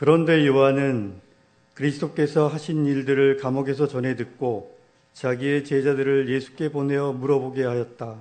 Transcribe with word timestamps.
그런데 0.00 0.46
요한은 0.46 1.12
그리스도께서 1.74 2.48
하신 2.48 2.86
일들을 2.86 3.36
감옥에서 3.36 3.86
전해 3.86 4.16
듣고 4.16 4.78
자기의 5.12 5.66
제자들을 5.66 6.30
예수께 6.30 6.70
보내어 6.70 7.12
물어보게 7.12 7.64
하였다. 7.64 8.16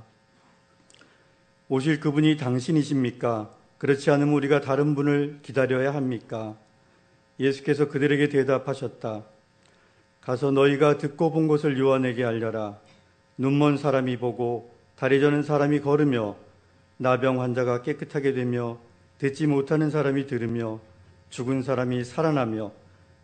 오실 1.70 2.02
그분이 2.02 2.36
당신이십니까? 2.36 3.50
그렇지 3.78 4.12
않으면 4.12 4.34
우리가 4.34 4.60
다른 4.60 4.94
분을 4.94 5.40
기다려야 5.42 5.94
합니까? 5.94 6.58
예수께서 7.40 7.88
그들에게 7.88 8.28
대답하셨다. 8.28 9.24
가서 10.20 10.52
너희가 10.52 10.98
듣고 10.98 11.32
본 11.32 11.48
것을 11.48 11.80
요한에게 11.80 12.26
알려라. 12.26 12.78
눈먼 13.38 13.78
사람이 13.78 14.18
보고 14.18 14.76
다리 14.98 15.22
저는 15.22 15.44
사람이 15.44 15.80
걸으며 15.80 16.36
나병 16.98 17.40
환자가 17.40 17.84
깨끗하게 17.84 18.34
되며 18.34 18.78
듣지 19.18 19.48
못하는 19.48 19.90
사람이 19.90 20.28
들으며 20.28 20.82
죽은 21.30 21.62
사람이 21.62 22.04
살아나며 22.04 22.72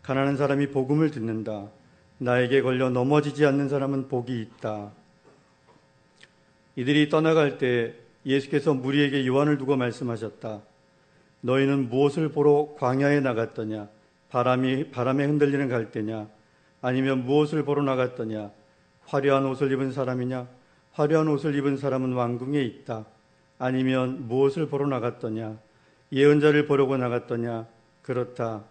가난한 0.01 0.37
사람이 0.37 0.67
복음을 0.67 1.11
듣는다. 1.11 1.67
나에게 2.17 2.61
걸려 2.61 2.89
넘어지지 2.89 3.45
않는 3.45 3.69
사람은 3.69 4.07
복이 4.07 4.39
있다. 4.41 4.91
이들이 6.75 7.09
떠나갈 7.09 7.57
때 7.57 7.95
예수께서 8.25 8.73
무리에게 8.73 9.25
요한을 9.27 9.57
두고 9.57 9.75
말씀하셨다. 9.75 10.61
너희는 11.41 11.89
무엇을 11.89 12.29
보러 12.29 12.75
광야에 12.77 13.19
나갔더냐? 13.19 13.87
바람이 14.29 14.91
바람에 14.91 15.25
흔들리는 15.25 15.69
갈대냐? 15.69 16.27
아니면 16.81 17.25
무엇을 17.25 17.63
보러 17.63 17.83
나갔더냐? 17.83 18.51
화려한 19.05 19.45
옷을 19.45 19.71
입은 19.71 19.91
사람이냐? 19.91 20.47
화려한 20.93 21.27
옷을 21.27 21.55
입은 21.55 21.77
사람은 21.77 22.13
왕궁에 22.13 22.61
있다. 22.61 23.05
아니면 23.57 24.27
무엇을 24.27 24.67
보러 24.67 24.87
나갔더냐? 24.87 25.57
예언자를 26.11 26.67
보려고 26.67 26.97
나갔더냐? 26.97 27.67
그렇다. 28.05 28.63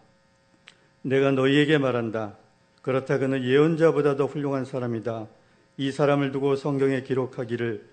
내가 1.03 1.33
너희에게 1.33 1.79
말한다. 1.79 2.37
그렇다 2.83 3.19
그는 3.19 3.43
예언자보다 3.43 4.15
더 4.15 4.27
훌륭한 4.27 4.65
사람이다. 4.65 5.27
이 5.77 5.91
사람을 5.91 6.31
두고 6.31 6.55
성경에 6.55 7.03
기록하기를 7.03 7.85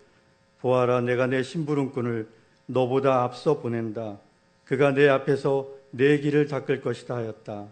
보아라 0.59 1.01
내가 1.01 1.25
내 1.25 1.41
심부름꾼을 1.41 2.27
너보다 2.67 3.23
앞서 3.23 3.59
보낸다. 3.59 4.19
그가 4.65 4.93
내 4.93 5.09
앞에서 5.09 5.67
내 5.89 6.19
길을 6.19 6.47
닦을 6.47 6.81
것이다 6.81 7.15
하였다. 7.15 7.67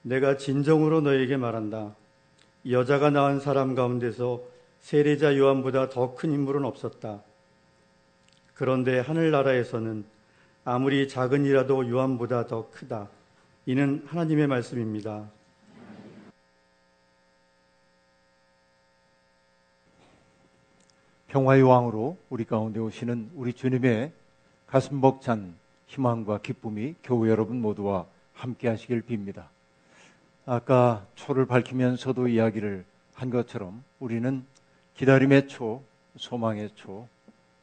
내가 0.00 0.38
진정으로 0.38 1.02
너에게 1.02 1.36
말한다. 1.36 1.94
여자가 2.70 3.10
낳은 3.10 3.40
사람 3.40 3.74
가운데서 3.74 4.42
세례자 4.80 5.36
요한보다 5.36 5.90
더 5.90 6.14
큰 6.14 6.32
인물은 6.32 6.64
없었다. 6.64 7.20
그런데 8.54 8.98
하늘나라에서는 8.98 10.04
아무리 10.64 11.08
작은 11.08 11.44
이라도 11.44 11.88
요한보다 11.88 12.46
더 12.46 12.70
크다. 12.70 13.08
이는 13.66 14.04
하나님의 14.06 14.46
말씀입니다. 14.46 15.28
평화의 21.26 21.62
왕으로 21.62 22.16
우리 22.30 22.44
가운데 22.44 22.78
오시는 22.78 23.32
우리 23.34 23.52
주님의 23.52 24.12
가슴 24.68 25.00
벅찬 25.00 25.56
희망과 25.86 26.42
기쁨이 26.42 26.94
교회 27.02 27.30
여러분 27.30 27.60
모두와 27.60 28.06
함께 28.32 28.68
하시길 28.68 29.02
빕니다. 29.02 29.46
아까 30.46 31.04
초를 31.16 31.46
밝히면서도 31.46 32.28
이야기를 32.28 32.84
한 33.14 33.30
것처럼 33.30 33.82
우리는 33.98 34.44
기다림의 34.94 35.48
초, 35.48 35.82
소망의 36.16 36.70
초, 36.76 37.08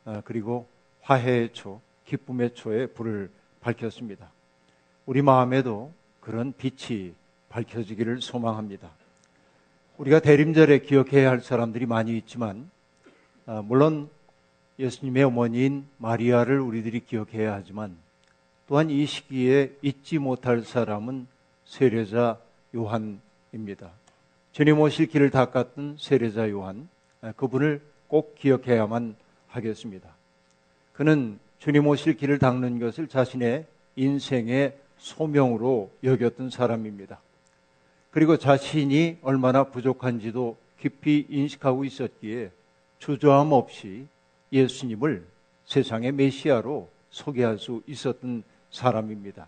아, 0.04 0.22
그리고 0.26 0.68
화해의 1.02 1.54
초, 1.54 1.80
기쁨의 2.10 2.56
초에 2.56 2.88
불을 2.88 3.30
밝혔습니다. 3.62 4.32
우리 5.06 5.22
마음에도 5.22 5.94
그런 6.20 6.54
빛이 6.58 7.14
밝혀지기를 7.50 8.22
소망합니다. 8.22 8.90
우리가 9.98 10.20
대림절에 10.20 10.80
기억해야 10.80 11.30
할 11.30 11.42
사람들이 11.42 11.86
많이 11.86 12.18
있지만, 12.18 12.70
아, 13.46 13.62
물론 13.62 14.10
예수님의 14.80 15.24
어머니인 15.24 15.86
마리아를 15.98 16.60
우리들이 16.60 17.02
기억해야 17.02 17.54
하지만, 17.54 17.96
또한 18.68 18.90
이 18.90 19.06
시기에 19.06 19.76
잊지 19.82 20.20
못할 20.20 20.62
사람은 20.62 21.28
세례자 21.66 22.40
요한입니다. 22.76 23.92
주님 24.52 24.80
오실 24.80 25.08
길을 25.08 25.30
닦았던 25.30 25.98
세례자 26.00 26.50
요한, 26.50 26.88
아, 27.22 27.32
그분을 27.34 27.82
꼭 28.08 28.36
기억해야만 28.36 29.16
하겠습니다. 29.48 30.10
그는 30.94 31.40
주님 31.60 31.88
오실 31.88 32.16
길을 32.16 32.40
닦는 32.40 32.80
것을 32.80 33.08
자신의 33.08 33.66
인생의 33.98 34.78
소명으로 34.98 35.92
여겼던 36.04 36.50
사람입니다. 36.50 37.20
그리고 38.12 38.38
자신이 38.38 39.18
얼마나 39.22 39.66
부족한지도 39.66 40.58
깊이 40.80 41.26
인식하고 41.30 41.84
있었기에 41.84 42.52
주저함 43.00 43.52
없이 43.52 44.08
예수님을 44.52 45.26
세상의 45.66 46.14
메시아로 46.14 46.90
소개할 47.10 47.60
수 47.60 47.84
있었던 47.88 48.44
사람입니다. 48.72 49.48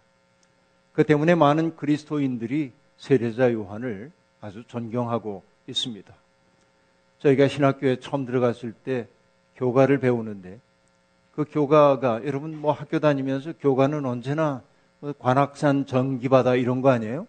그 0.93 1.05
때문에 1.05 1.35
많은 1.35 1.75
그리스도인들이 1.77 2.73
세례자 2.97 3.53
요한을 3.53 4.11
아주 4.41 4.63
존경하고 4.67 5.43
있습니다. 5.67 6.13
저희가 7.19 7.47
신학교에 7.47 7.99
처음 7.99 8.25
들어갔을 8.25 8.73
때 8.73 9.07
교가를 9.55 9.99
배우는데 9.99 10.59
그 11.33 11.45
교가가 11.49 12.25
여러분 12.25 12.55
뭐 12.59 12.71
학교 12.71 12.99
다니면서 12.99 13.53
교가는 13.59 14.05
언제나 14.05 14.61
뭐 14.99 15.13
관악산 15.17 15.85
전기바다 15.85 16.55
이런 16.55 16.81
거 16.81 16.89
아니에요? 16.89 17.25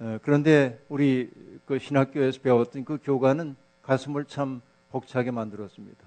어, 0.00 0.18
그런데 0.22 0.80
우리 0.88 1.30
그 1.66 1.78
신학교에서 1.78 2.40
배웠던 2.40 2.84
그 2.84 2.98
교가는 3.02 3.54
가슴을 3.82 4.24
참 4.24 4.60
벅차게 4.90 5.30
만들었습니다. 5.30 6.04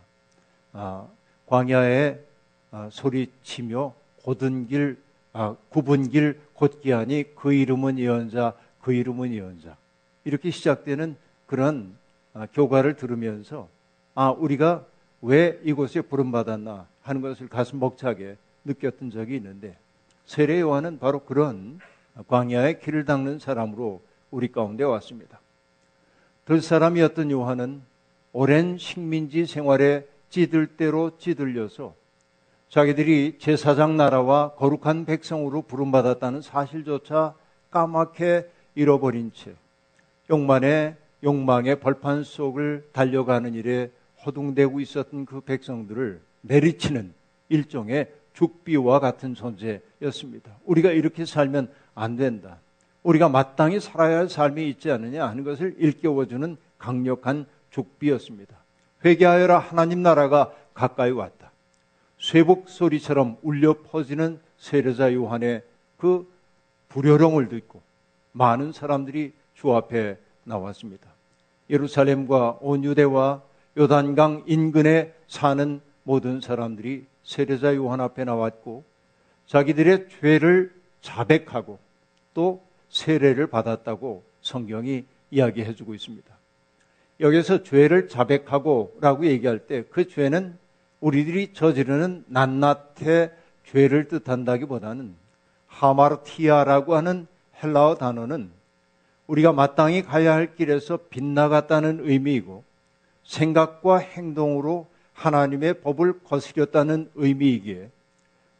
아, 0.73 1.07
광야에 1.45 2.19
아, 2.72 2.90
소리치며 2.91 3.94
고든 4.24 4.68
길, 4.68 4.97
아, 5.31 5.56
굽은 5.69 6.09
길 6.09 6.39
곧기 6.53 6.91
하니 6.91 7.24
그 7.35 7.53
이름은 7.53 8.00
예언자, 8.00 8.53
그 8.81 8.94
이름은 8.94 9.34
예언자. 9.34 9.78
이렇게 10.25 10.51
시작되는 10.51 11.16
그런 11.45 11.95
아, 12.34 12.47
교가를 12.53 12.95
들으면서 12.97 13.69
아, 14.13 14.31
우리가 14.31 14.85
왜 15.22 15.60
이곳에 15.64 16.02
부름받았나 16.02 16.88
하는 17.02 17.22
것을 17.22 17.48
가슴 17.48 17.80
벅차게 17.80 18.38
느꼈던 18.66 19.12
적이 19.12 19.38
있는데 19.38 19.78
세례 20.26 20.60
요한은 20.60 21.00
바로 21.00 21.20
그런 21.20 21.80
광야의 22.28 22.82
길을 22.82 23.06
닦는 23.06 23.40
사람으로 23.40 24.02
우리 24.32 24.52
가운데 24.52 24.84
왔습니다. 24.84 25.40
들 26.46 26.62
사람이었던 26.62 27.32
요한은 27.32 27.82
오랜 28.34 28.78
식민지 28.78 29.46
생활에 29.46 30.08
찌들 30.30 30.78
대로 30.78 31.18
찌들려서 31.18 31.96
자기들이 32.70 33.38
제사장 33.40 33.96
나라와 33.96 34.54
거룩한 34.56 35.06
백성으로 35.06 35.62
부름받았다는 35.64 36.42
사실조차 36.42 37.34
까맣게 37.72 38.50
잃어버린 38.76 39.32
채 39.34 39.54
욕만의 40.30 40.96
욕망의 41.24 41.80
벌판 41.80 42.24
속을 42.24 42.90
달려가는 42.92 43.54
일에 43.54 43.90
허둥대고 44.28 44.80
있었던 44.82 45.26
그 45.26 45.40
백성들을 45.42 46.20
내리치는 46.42 47.14
일종의 47.50 48.12
죽비와 48.34 49.00
같은 49.00 49.34
존재였습니다. 49.34 50.52
우리가 50.66 50.92
이렇게 50.92 51.26
살면 51.26 51.70
안 51.96 52.18
된다. 52.18 52.58
우리가 53.04 53.30
마땅히 53.30 53.80
살아야 53.80 54.18
할 54.18 54.30
삶이 54.30 54.70
있지 54.70 54.92
않느냐 54.92 55.28
하는 55.28 55.44
것을 55.44 55.76
일깨워주는 55.80 56.58
강력한 56.78 57.46
죽비였습니다. 57.72 58.56
회개하여라 59.06 59.60
하나님 59.60 60.04
나라가 60.04 60.54
가까이 60.74 61.12
왔다. 61.12 61.52
쇠복 62.20 62.70
소리처럼 62.70 63.38
울려 63.42 63.76
퍼지는 63.82 64.40
세례자 64.58 65.14
요한의 65.14 65.64
그 65.98 66.28
불효령을 66.90 67.48
듣고 67.50 67.81
많은 68.34 68.72
사람들이 68.72 69.34
주 69.56 69.74
앞에 69.74 70.18
나왔습니다. 70.44 71.07
예루살렘과 71.69 72.57
온 72.62 72.84
유대와 72.84 73.42
요단강 73.77 74.44
인근에 74.47 75.13
사는 75.27 75.81
모든 76.03 76.41
사람들이 76.41 77.06
세례자 77.24 77.75
요한 77.75 78.01
앞에 78.01 78.24
나왔고 78.24 78.83
자기들의 79.45 80.07
죄를 80.09 80.74
자백하고 81.01 81.79
또 82.33 82.63
세례를 82.89 83.47
받았다고 83.47 84.24
성경이 84.41 85.06
이야기해 85.31 85.75
주고 85.75 85.94
있습니다. 85.94 86.25
여기서 87.19 87.63
죄를 87.63 88.07
자백하고 88.07 88.95
라고 89.01 89.25
얘기할 89.25 89.59
때 89.59 89.83
그 89.89 90.07
죄는 90.07 90.57
우리들이 91.00 91.53
저지르는 91.53 92.25
낱낱의 92.27 93.31
죄를 93.65 94.07
뜻한다기보다는 94.07 95.15
하마르티아라고 95.68 96.95
하는 96.95 97.27
헬라어 97.62 97.95
단어는 97.95 98.50
우리가 99.27 99.51
마땅히 99.51 100.01
가야 100.01 100.33
할 100.33 100.56
길에서 100.56 100.97
빗나갔다는 101.09 102.00
의미이고 102.01 102.63
생각과 103.27 103.97
행동으로 103.97 104.88
하나님의 105.13 105.81
법을 105.81 106.24
거스렸다는 106.24 107.12
의미이기에 107.15 107.91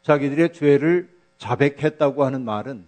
자기들의 0.02 0.52
죄를 0.52 1.08
자백했다고 1.38 2.24
하는 2.24 2.44
말은 2.44 2.84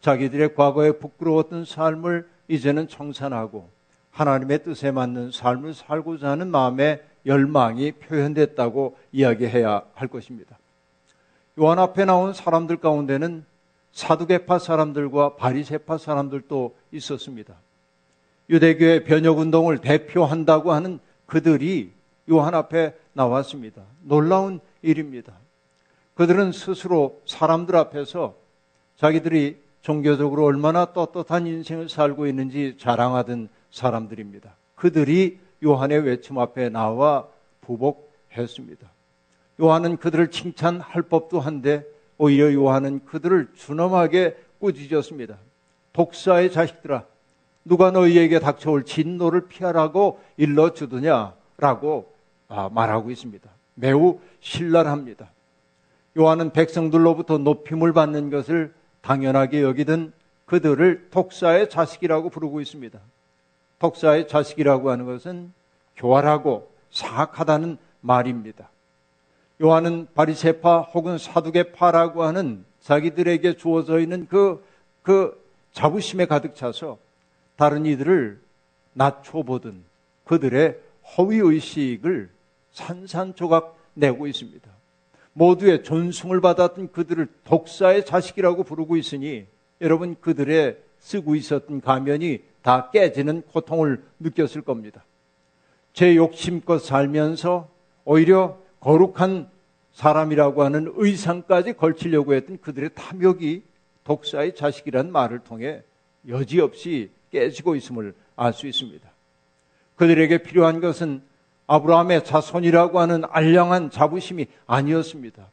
자기들의 0.00 0.54
과거에 0.54 0.92
부끄러웠던 0.92 1.64
삶을 1.64 2.28
이제는 2.48 2.88
청산하고 2.88 3.68
하나님의 4.10 4.62
뜻에 4.62 4.92
맞는 4.92 5.32
삶을 5.32 5.74
살고자 5.74 6.30
하는 6.30 6.48
마음의 6.48 7.02
열망이 7.26 7.92
표현됐다고 7.92 8.96
이야기해야 9.12 9.82
할 9.94 10.08
것입니다. 10.08 10.56
요한 11.58 11.78
앞에 11.78 12.04
나온 12.04 12.32
사람들 12.32 12.76
가운데는 12.76 13.44
사두개파 13.92 14.58
사람들과 14.58 15.36
바리세파 15.36 15.98
사람들도 15.98 16.76
있었습니다. 16.92 17.54
유대교의 18.48 19.04
변혁 19.04 19.38
운동을 19.38 19.78
대표한다고 19.78 20.72
하는 20.72 21.00
그들이 21.26 21.92
요한 22.30 22.54
앞에 22.54 22.94
나왔습니다. 23.12 23.82
놀라운 24.02 24.60
일입니다. 24.82 25.32
그들은 26.14 26.52
스스로 26.52 27.20
사람들 27.26 27.76
앞에서 27.76 28.34
자기들이 28.96 29.58
종교적으로 29.82 30.44
얼마나 30.44 30.92
떳떳한 30.92 31.46
인생을 31.46 31.88
살고 31.88 32.26
있는지 32.26 32.76
자랑하던 32.78 33.48
사람들입니다. 33.70 34.56
그들이 34.74 35.38
요한의 35.62 36.00
외침 36.00 36.38
앞에 36.38 36.70
나와 36.70 37.28
부복했습니다. 37.60 38.90
요한은 39.60 39.96
그들을 39.98 40.30
칭찬할 40.30 41.02
법도 41.02 41.40
한데 41.40 41.84
오히려 42.18 42.52
요한은 42.52 43.04
그들을 43.04 43.52
준엄하게 43.54 44.36
꾸짖었습니다. 44.58 45.36
독사의 45.92 46.50
자식들아, 46.52 47.04
누가 47.66 47.90
너희에게 47.90 48.38
닥쳐올 48.38 48.84
진노를 48.84 49.48
피하라고 49.48 50.20
일러 50.36 50.72
주느냐라고 50.72 52.12
아, 52.48 52.70
말하고 52.72 53.10
있습니다. 53.10 53.50
매우 53.74 54.20
신랄합니다. 54.38 55.28
요한은 56.16 56.52
백성들로부터 56.52 57.38
높임을 57.38 57.92
받는 57.92 58.30
것을 58.30 58.72
당연하게 59.00 59.62
여기던 59.62 60.12
그들을 60.46 61.08
독사의 61.10 61.68
자식이라고 61.68 62.30
부르고 62.30 62.60
있습니다. 62.60 63.00
독사의 63.80 64.28
자식이라고 64.28 64.90
하는 64.90 65.04
것은 65.04 65.52
교활하고 65.96 66.70
사악하다는 66.92 67.78
말입니다. 68.00 68.70
요한은 69.60 70.06
바리세파 70.14 70.82
혹은 70.82 71.18
사두개파라고 71.18 72.22
하는 72.22 72.64
자기들에게 72.80 73.56
주어져 73.56 73.98
있는 73.98 74.28
그, 74.28 74.64
그 75.02 75.36
자부심에 75.72 76.26
가득 76.26 76.54
차서 76.54 76.98
다른 77.56 77.86
이들을 77.86 78.40
낮춰보든 78.92 79.82
그들의 80.24 80.78
허위의식을 81.16 82.30
산산조각 82.72 83.76
내고 83.94 84.26
있습니다. 84.26 84.68
모두의 85.32 85.82
존숭을 85.82 86.40
받았던 86.40 86.92
그들을 86.92 87.28
독사의 87.44 88.06
자식이라고 88.06 88.64
부르고 88.64 88.96
있으니 88.96 89.46
여러분 89.80 90.16
그들의 90.20 90.78
쓰고 90.98 91.34
있었던 91.34 91.80
가면이 91.80 92.42
다 92.62 92.90
깨지는 92.90 93.42
고통을 93.42 94.02
느꼈을 94.18 94.62
겁니다. 94.62 95.04
제 95.92 96.16
욕심껏 96.16 96.82
살면서 96.82 97.68
오히려 98.04 98.58
거룩한 98.80 99.48
사람이라고 99.92 100.62
하는 100.62 100.92
의상까지 100.96 101.74
걸치려고 101.74 102.34
했던 102.34 102.58
그들의 102.58 102.90
탐욕이 102.94 103.62
독사의 104.04 104.54
자식이라는 104.54 105.10
말을 105.10 105.40
통해 105.40 105.82
여지없이 106.28 107.10
깨지고 107.30 107.74
있음을 107.76 108.14
알 108.36 108.52
수 108.52 108.66
있습니다. 108.66 109.08
그들에게 109.96 110.38
필요한 110.38 110.80
것은 110.80 111.22
아브라함의 111.66 112.24
자손이라고 112.24 113.00
하는 113.00 113.24
알량한 113.30 113.90
자부심이 113.90 114.46
아니었습니다. 114.66 115.48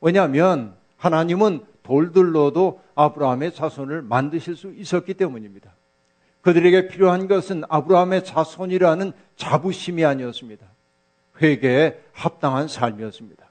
왜냐하면 0.00 0.74
하나님은 0.96 1.64
돌들로도 1.82 2.80
아브라함의 2.94 3.54
자손을 3.54 4.02
만드실 4.02 4.56
수 4.56 4.72
있었기 4.72 5.14
때문입니다. 5.14 5.74
그들에게 6.40 6.88
필요한 6.88 7.26
것은 7.28 7.64
아브라함의 7.68 8.24
자손이라는 8.24 9.12
자부심이 9.36 10.04
아니었습니다. 10.04 10.66
회개에 11.42 12.00
합당한 12.12 12.68
삶이었습니다. 12.68 13.44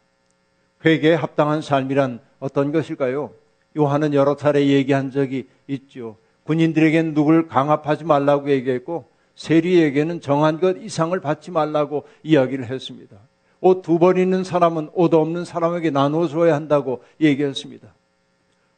회개에 0.85 1.15
합당한 1.15 1.61
삶이란 1.61 2.19
어떤 2.39 2.71
것일까요? 2.71 3.33
요한은 3.77 4.13
여러 4.13 4.35
차례 4.35 4.67
얘기한 4.67 5.11
적이 5.11 5.47
있죠. 5.67 6.17
군인들에게는 6.45 7.13
누굴 7.13 7.48
강압하지 7.48 8.04
말라고 8.04 8.50
얘기했고 8.50 9.06
세리에게는 9.36 10.22
정한 10.22 10.60
것 10.60 10.78
이상을 10.78 11.18
받지 11.19 11.51
말라고 11.51 12.04
이야기를 12.24 12.69
했습니다. 12.69 13.18
옷 13.62 13.81
두 13.81 13.98
벌 13.98 14.18
있는 14.18 14.44
사람은 14.44 14.90
옷 14.94 15.13
없는 15.13 15.45
사람에게 15.45 15.90
나눠줘야 15.90 16.54
한다고 16.54 17.04
얘기했습니다. 17.22 17.88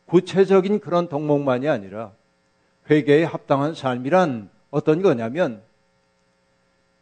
구체적인 0.05 0.79
그런 0.79 1.09
덕목만이 1.09 1.67
아니라 1.67 2.11
회개에 2.89 3.23
합당한 3.23 3.73
삶이란 3.73 4.49
어떤 4.69 5.01
거냐면 5.01 5.61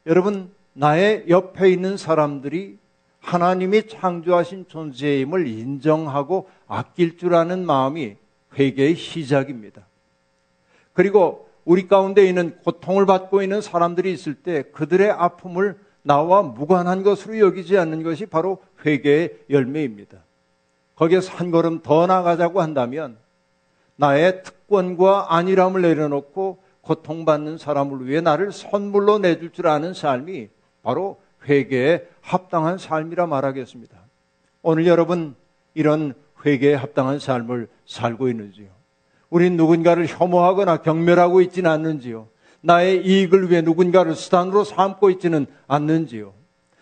여러분 0.06 0.50
나의 0.72 1.26
옆에 1.28 1.70
있는 1.70 1.98
사람들이 1.98 2.78
하나님이 3.20 3.88
창조하신 3.88 4.66
존재임을 4.70 5.48
인정하고 5.48 6.50
아낄 6.68 7.18
줄 7.18 7.36
아는 7.36 7.66
마음이 7.66 8.16
회개의 8.58 8.96
시작입니다. 8.96 9.86
그리고 10.94 11.50
우리 11.66 11.88
가운데 11.88 12.26
있는 12.26 12.58
고통을 12.64 13.06
받고 13.06 13.42
있는 13.42 13.62
사람들이 13.62 14.12
있을 14.12 14.36
때 14.36 14.64
그들의 14.74 15.10
아픔을 15.12 15.78
나와 16.02 16.42
무관한 16.42 17.04
것으로 17.04 17.40
여기지 17.40 17.78
않는 17.78 18.04
것이 18.04 18.26
바로 18.26 18.62
회개의 18.86 19.38
열매입니다. 19.50 20.20
거기에서 20.96 21.34
한 21.34 21.52
걸음 21.52 21.82
더 21.82 22.06
나가자고 22.06 22.62
한다면 22.62 23.18
나의 23.96 24.44
특권과 24.44 25.36
안일함을 25.36 25.82
내려놓고 25.82 26.62
고통받는 26.82 27.58
사람을 27.58 28.06
위해 28.08 28.20
나를 28.20 28.52
선물로 28.52 29.20
내줄 29.20 29.52
줄 29.52 29.68
아는 29.68 29.94
삶이 29.94 30.50
바로 30.82 31.22
회개에 31.48 32.08
합당한 32.22 32.78
삶이라 32.78 33.28
말하겠습니다. 33.28 33.98
오늘 34.62 34.86
여러분 34.88 35.36
이런 35.74 36.14
회개에 36.46 36.74
합당한 36.74 37.20
삶을 37.20 37.70
살고 37.86 38.28
있는지요? 38.28 38.68
우린 39.34 39.58
누군가를 39.58 40.06
혐오하거나 40.06 40.84
경멸하고 40.84 41.42
있지는 41.42 41.72
않는지요? 41.72 42.28
나의 42.62 43.04
이익을 43.04 43.50
위해 43.50 43.62
누군가를 43.62 44.14
수단으로 44.14 44.64
삼고 44.64 45.10
있지는 45.10 45.48
않는지요? 45.68 46.36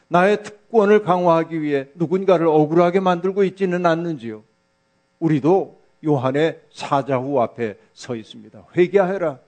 나의 0.10 0.44
특권을 0.44 1.02
강화하기 1.02 1.62
위해 1.62 1.88
누군가를 1.96 2.48
억울하게 2.48 3.00
만들고 3.00 3.46
있지는 3.46 3.86
않는지요? 3.86 4.44
우리도 5.20 5.80
요한의 6.06 6.60
사자후 6.74 7.40
앞에 7.40 7.78
서 7.94 8.18
있습니다. 8.18 8.66
회개하여라. 8.76 9.40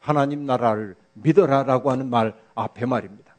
하나님 0.00 0.44
나라를 0.44 0.96
믿어라 1.12 1.62
라고 1.62 1.92
하는 1.92 2.10
말 2.10 2.34
앞에 2.56 2.84
말입니다. 2.84 3.36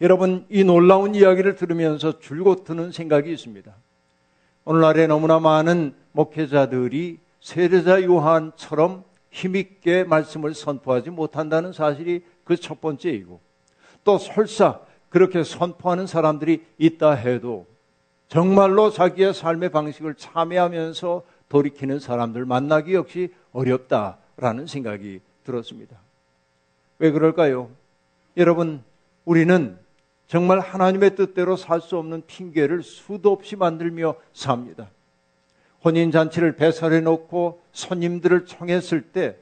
여러분, 0.00 0.46
이 0.48 0.62
놀라운 0.62 1.16
이야기를 1.16 1.56
들으면서 1.56 2.20
줄곧 2.20 2.62
드는 2.62 2.92
생각이 2.92 3.32
있습니다. 3.32 3.74
오늘날에 4.64 5.08
너무나 5.08 5.40
많은 5.40 5.92
목회자들이 6.12 7.18
세례자 7.48 8.02
요한처럼 8.02 9.04
힘있게 9.30 10.04
말씀을 10.04 10.52
선포하지 10.52 11.08
못한다는 11.08 11.72
사실이 11.72 12.22
그 12.44 12.56
첫 12.58 12.82
번째이고 12.82 13.40
또 14.04 14.18
설사 14.18 14.80
그렇게 15.08 15.42
선포하는 15.42 16.06
사람들이 16.06 16.62
있다 16.76 17.12
해도 17.12 17.66
정말로 18.28 18.90
자기의 18.90 19.32
삶의 19.32 19.70
방식을 19.70 20.16
참여하면서 20.16 21.22
돌이키는 21.48 22.00
사람들 22.00 22.44
만나기 22.44 22.92
역시 22.92 23.32
어렵다라는 23.52 24.66
생각이 24.66 25.20
들었습니다. 25.44 25.96
왜 26.98 27.10
그럴까요? 27.10 27.70
여러분, 28.36 28.84
우리는 29.24 29.78
정말 30.26 30.60
하나님의 30.60 31.16
뜻대로 31.16 31.56
살 31.56 31.80
수 31.80 31.96
없는 31.96 32.24
핑계를 32.26 32.82
수도 32.82 33.32
없이 33.32 33.56
만들며 33.56 34.16
삽니다. 34.34 34.90
혼인잔치를 35.84 36.56
배설해 36.56 37.00
놓고 37.00 37.60
손님들을 37.72 38.46
청했을 38.46 39.02
때 39.02 39.36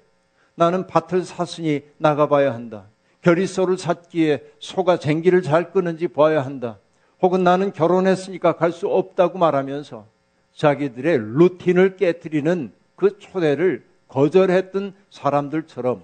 나는 0.54 0.86
밭을 0.86 1.24
샀으니 1.24 1.82
나가봐야 1.98 2.52
한다. 2.52 2.86
결의소를 3.22 3.78
샀기에 3.78 4.42
소가 4.58 4.98
쟁기를 4.98 5.42
잘 5.42 5.72
끄는지 5.72 6.08
봐야 6.08 6.44
한다. 6.44 6.78
혹은 7.20 7.42
나는 7.44 7.72
결혼했으니까 7.72 8.56
갈 8.56 8.72
수 8.72 8.88
없다고 8.88 9.38
말하면서 9.38 10.06
자기들의 10.54 11.18
루틴을 11.18 11.96
깨뜨리는 11.96 12.72
그 12.94 13.18
초대를 13.18 13.84
거절했던 14.08 14.94
사람들처럼 15.10 16.02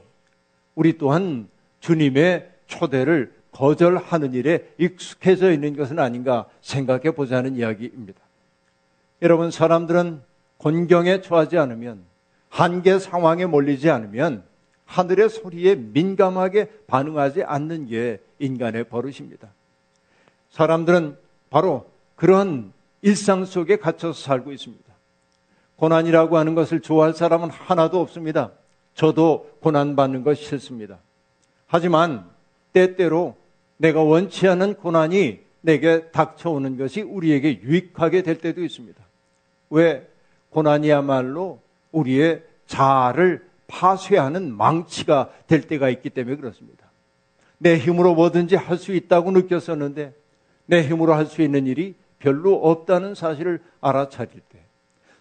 우리 0.74 0.98
또한 0.98 1.48
주님의 1.80 2.50
초대를 2.66 3.32
거절하는 3.52 4.32
일에 4.32 4.66
익숙해져 4.78 5.52
있는 5.52 5.76
것은 5.76 5.98
아닌가 5.98 6.46
생각해 6.62 7.12
보자는 7.12 7.56
이야기입니다. 7.56 8.20
여러분, 9.22 9.50
사람들은 9.50 10.20
곤경에 10.58 11.20
처하지 11.20 11.56
않으면, 11.56 12.02
한계 12.48 12.98
상황에 12.98 13.46
몰리지 13.46 13.88
않으면, 13.88 14.44
하늘의 14.84 15.30
소리에 15.30 15.76
민감하게 15.76 16.70
반응하지 16.86 17.44
않는 17.44 17.86
게 17.86 18.20
인간의 18.40 18.84
버릇입니다. 18.84 19.48
사람들은 20.50 21.16
바로 21.48 21.90
그런 22.16 22.72
일상 23.00 23.44
속에 23.44 23.76
갇혀서 23.76 24.20
살고 24.20 24.52
있습니다. 24.52 24.84
고난이라고 25.76 26.36
하는 26.36 26.54
것을 26.54 26.80
좋아할 26.80 27.14
사람은 27.14 27.50
하나도 27.50 28.00
없습니다. 28.00 28.52
저도 28.94 29.50
고난받는 29.60 30.22
것 30.24 30.34
싫습니다. 30.34 30.98
하지만 31.66 32.28
때때로 32.72 33.36
내가 33.78 34.02
원치 34.02 34.46
않은 34.46 34.74
고난이 34.74 35.40
내게 35.62 36.10
닥쳐오는 36.10 36.76
것이 36.76 37.00
우리에게 37.00 37.62
유익하게 37.62 38.22
될 38.22 38.38
때도 38.38 38.62
있습니다. 38.62 39.02
왜? 39.72 40.06
고난이야말로 40.50 41.60
우리의 41.92 42.42
자아를 42.66 43.44
파쇄하는 43.68 44.54
망치가 44.54 45.30
될 45.46 45.62
때가 45.62 45.88
있기 45.88 46.10
때문에 46.10 46.36
그렇습니다. 46.36 46.90
내 47.58 47.78
힘으로 47.78 48.14
뭐든지 48.14 48.54
할 48.56 48.76
수 48.76 48.92
있다고 48.92 49.30
느꼈었는데 49.30 50.14
내 50.66 50.82
힘으로 50.82 51.14
할 51.14 51.26
수 51.26 51.40
있는 51.42 51.66
일이 51.66 51.94
별로 52.18 52.54
없다는 52.54 53.14
사실을 53.14 53.60
알아차릴 53.80 54.32
때 54.32 54.58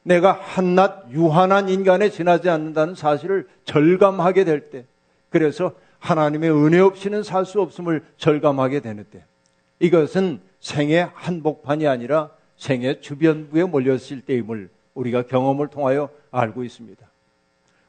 내가 0.03 0.33
한낱 0.33 1.11
유한한 1.11 1.69
인간에 1.69 2.09
지나지 2.09 2.49
않는다는 2.49 2.95
사실을 2.95 3.47
절감하게 3.65 4.43
될 4.43 4.69
때 4.69 4.85
그래서 5.29 5.73
하나님의 5.99 6.51
은혜 6.51 6.79
없이는 6.79 7.23
살 7.23 7.45
수 7.45 7.61
없음을 7.61 8.03
절감하게 8.17 8.81
되는 8.81 9.05
때 9.05 9.23
이것은 9.79 10.41
생의 10.59 11.09
한복판이 11.13 11.87
아니라 11.87 12.31
생의 12.61 13.01
주변부에 13.01 13.63
몰렸을 13.63 14.21
때임을 14.23 14.69
우리가 14.93 15.23
경험을 15.23 15.69
통하여 15.69 16.11
알고 16.29 16.63
있습니다. 16.63 17.03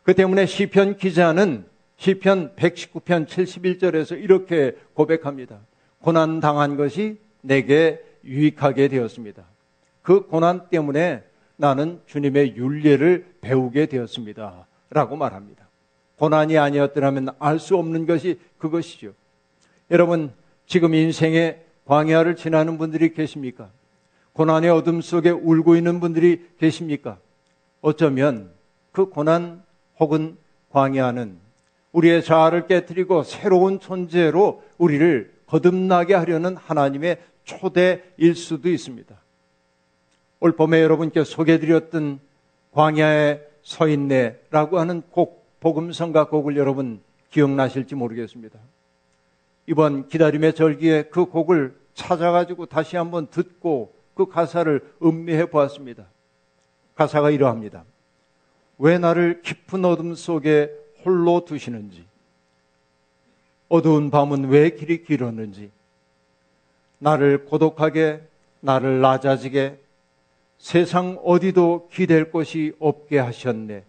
그 0.02 0.14
때문에 0.14 0.46
시편 0.46 0.96
기자는 0.96 1.66
시편 1.98 2.56
119편 2.56 3.26
71절에서 3.26 4.20
이렇게 4.20 4.74
고백합니다. 4.94 5.60
고난 6.00 6.40
당한 6.40 6.78
것이 6.78 7.20
내게 7.42 8.02
유익하게 8.24 8.88
되었습니다. 8.88 9.44
그 10.00 10.26
고난 10.26 10.70
때문에 10.70 11.22
나는 11.56 12.00
주님의 12.06 12.56
윤례를 12.56 13.34
배우게 13.42 13.86
되었습니다. 13.86 14.66
라고 14.88 15.16
말합니다. 15.16 15.68
고난이 16.16 16.56
아니었더라면 16.56 17.28
알 17.38 17.58
수 17.58 17.76
없는 17.76 18.06
것이 18.06 18.40
그것이죠. 18.56 19.12
여러분, 19.90 20.32
지금 20.66 20.94
인생의 20.94 21.62
광야를 21.84 22.36
지나는 22.36 22.78
분들이 22.78 23.12
계십니까? 23.12 23.70
고난의 24.32 24.70
어둠 24.70 25.00
속에 25.00 25.30
울고 25.30 25.76
있는 25.76 26.00
분들이 26.00 26.46
계십니까? 26.58 27.18
어쩌면 27.80 28.50
그 28.92 29.06
고난 29.06 29.62
혹은 29.98 30.36
광야는 30.70 31.38
우리의 31.92 32.24
자아를 32.24 32.66
깨뜨리고 32.66 33.22
새로운 33.24 33.78
존재로 33.78 34.62
우리를 34.78 35.32
거듭나게 35.46 36.14
하려는 36.14 36.56
하나님의 36.56 37.18
초대일 37.44 38.34
수도 38.34 38.70
있습니다. 38.70 39.14
올 40.40 40.52
봄에 40.52 40.82
여러분께 40.82 41.24
소개드렸던 41.24 42.20
광야에 42.72 43.40
서 43.62 43.86
있네라고 43.88 44.80
하는 44.80 45.02
곡, 45.10 45.46
복음성가 45.60 46.28
곡을 46.28 46.56
여러분 46.56 47.00
기억나실지 47.30 47.94
모르겠습니다. 47.94 48.58
이번 49.66 50.08
기다림의 50.08 50.54
절기에 50.54 51.04
그 51.04 51.26
곡을 51.26 51.76
찾아가지고 51.94 52.66
다시 52.66 52.96
한번 52.96 53.28
듣고 53.28 53.94
그 54.14 54.26
가사를 54.26 54.94
음미해 55.02 55.46
보았습니다. 55.46 56.06
가사가 56.94 57.30
이러합니다. 57.30 57.84
왜 58.78 58.98
나를 58.98 59.42
깊은 59.42 59.84
어둠 59.84 60.14
속에 60.14 60.70
홀로 61.04 61.44
두시는지, 61.44 62.04
어두운 63.68 64.10
밤은 64.10 64.48
왜 64.48 64.70
길이 64.70 65.02
길었는지, 65.02 65.70
나를 66.98 67.46
고독하게, 67.46 68.22
나를 68.60 69.00
낮아지게, 69.00 69.78
세상 70.58 71.18
어디도 71.24 71.88
기댈 71.90 72.30
곳이 72.30 72.72
없게 72.78 73.18
하셨네. 73.18 73.84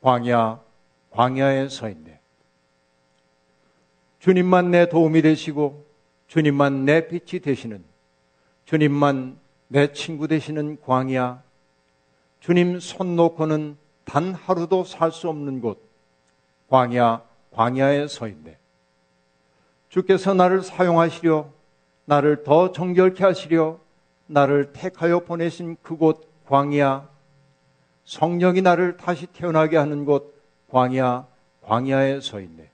광야, 0.00 0.60
광야에 1.10 1.68
서 1.68 1.88
있네. 1.88 2.20
주님만 4.20 4.70
내 4.70 4.88
도움이 4.88 5.22
되시고, 5.22 5.84
주님만 6.28 6.84
내 6.84 7.08
빛이 7.08 7.40
되시는, 7.40 7.82
주님만 8.66 9.38
내 9.68 9.92
친구 9.92 10.26
되시는 10.26 10.78
광야, 10.84 11.40
주님 12.40 12.80
손 12.80 13.14
놓고는 13.14 13.76
단 14.04 14.34
하루도 14.34 14.84
살 14.84 15.12
수 15.12 15.28
없는 15.28 15.60
곳, 15.60 15.80
광야, 16.68 17.22
광야에 17.52 18.08
서 18.08 18.26
있네. 18.26 18.58
주께서 19.88 20.34
나를 20.34 20.62
사용하시려, 20.62 21.48
나를 22.06 22.42
더 22.42 22.72
정결케 22.72 23.24
하시려, 23.24 23.78
나를 24.26 24.72
택하여 24.72 25.20
보내신 25.20 25.76
그곳 25.80 26.28
광야, 26.46 27.08
성령이 28.04 28.62
나를 28.62 28.96
다시 28.96 29.26
태어나게 29.26 29.76
하는 29.76 30.04
곳 30.04 30.34
광야, 30.70 31.24
광야에 31.62 32.20
서 32.20 32.40
있네. 32.40 32.68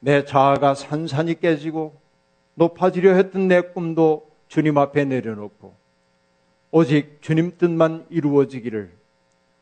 내 0.00 0.24
자아가 0.26 0.74
산산이 0.74 1.40
깨지고 1.40 1.98
높아지려 2.54 3.14
했던 3.14 3.48
내 3.48 3.62
꿈도 3.62 4.29
주님 4.50 4.78
앞에 4.78 5.04
내려놓고 5.04 5.74
오직 6.72 7.22
주님 7.22 7.56
뜻만 7.56 8.06
이루어지기를 8.10 8.90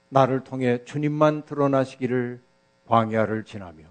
나를 0.08 0.44
통해 0.44 0.82
주님만 0.86 1.44
드러나시기를 1.44 2.40
광야를 2.86 3.44
지나며 3.44 3.84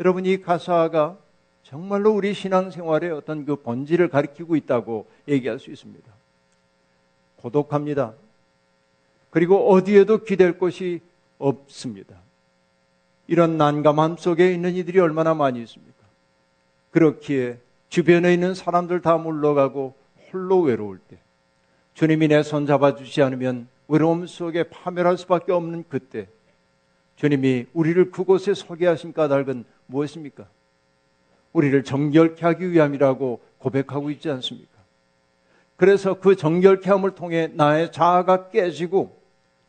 여러분 0.00 0.26
이 0.26 0.42
가사가 0.42 1.18
정말로 1.62 2.10
우리 2.10 2.34
신앙생활의 2.34 3.12
어떤 3.12 3.46
그 3.46 3.54
본질을 3.54 4.08
가리키고 4.08 4.56
있다고 4.56 5.08
얘기할 5.28 5.60
수 5.60 5.70
있습니다. 5.70 6.12
고독합니다. 7.36 8.14
그리고 9.30 9.70
어디에도 9.70 10.24
기댈 10.24 10.58
곳이 10.58 11.00
없습니다. 11.38 12.16
이런 13.28 13.56
난감함 13.56 14.16
속에 14.16 14.52
있는 14.52 14.74
이들이 14.74 14.98
얼마나 14.98 15.32
많이 15.32 15.62
있습니까? 15.62 15.96
그렇기에 16.90 17.58
주변에 17.92 18.32
있는 18.32 18.54
사람들 18.54 19.02
다 19.02 19.18
물러가고 19.18 19.94
홀로 20.32 20.62
외로울 20.62 20.98
때 20.98 21.18
주님이 21.92 22.28
내 22.28 22.42
손 22.42 22.64
잡아주지 22.64 23.20
않으면 23.20 23.68
외로움 23.86 24.26
속에 24.26 24.62
파멸할 24.62 25.18
수밖에 25.18 25.52
없는 25.52 25.84
그때 25.90 26.26
주님이 27.16 27.66
우리를 27.74 28.10
그곳에 28.10 28.54
서게 28.54 28.86
하신 28.86 29.12
까닭은 29.12 29.66
무엇입니까? 29.84 30.46
우리를 31.52 31.84
정결케 31.84 32.46
하기 32.46 32.70
위함이라고 32.70 33.42
고백하고 33.58 34.10
있지 34.10 34.30
않습니까? 34.30 34.70
그래서 35.76 36.14
그 36.14 36.34
정결케 36.34 36.88
함을 36.88 37.14
통해 37.14 37.50
나의 37.52 37.92
자아가 37.92 38.48
깨지고 38.48 39.20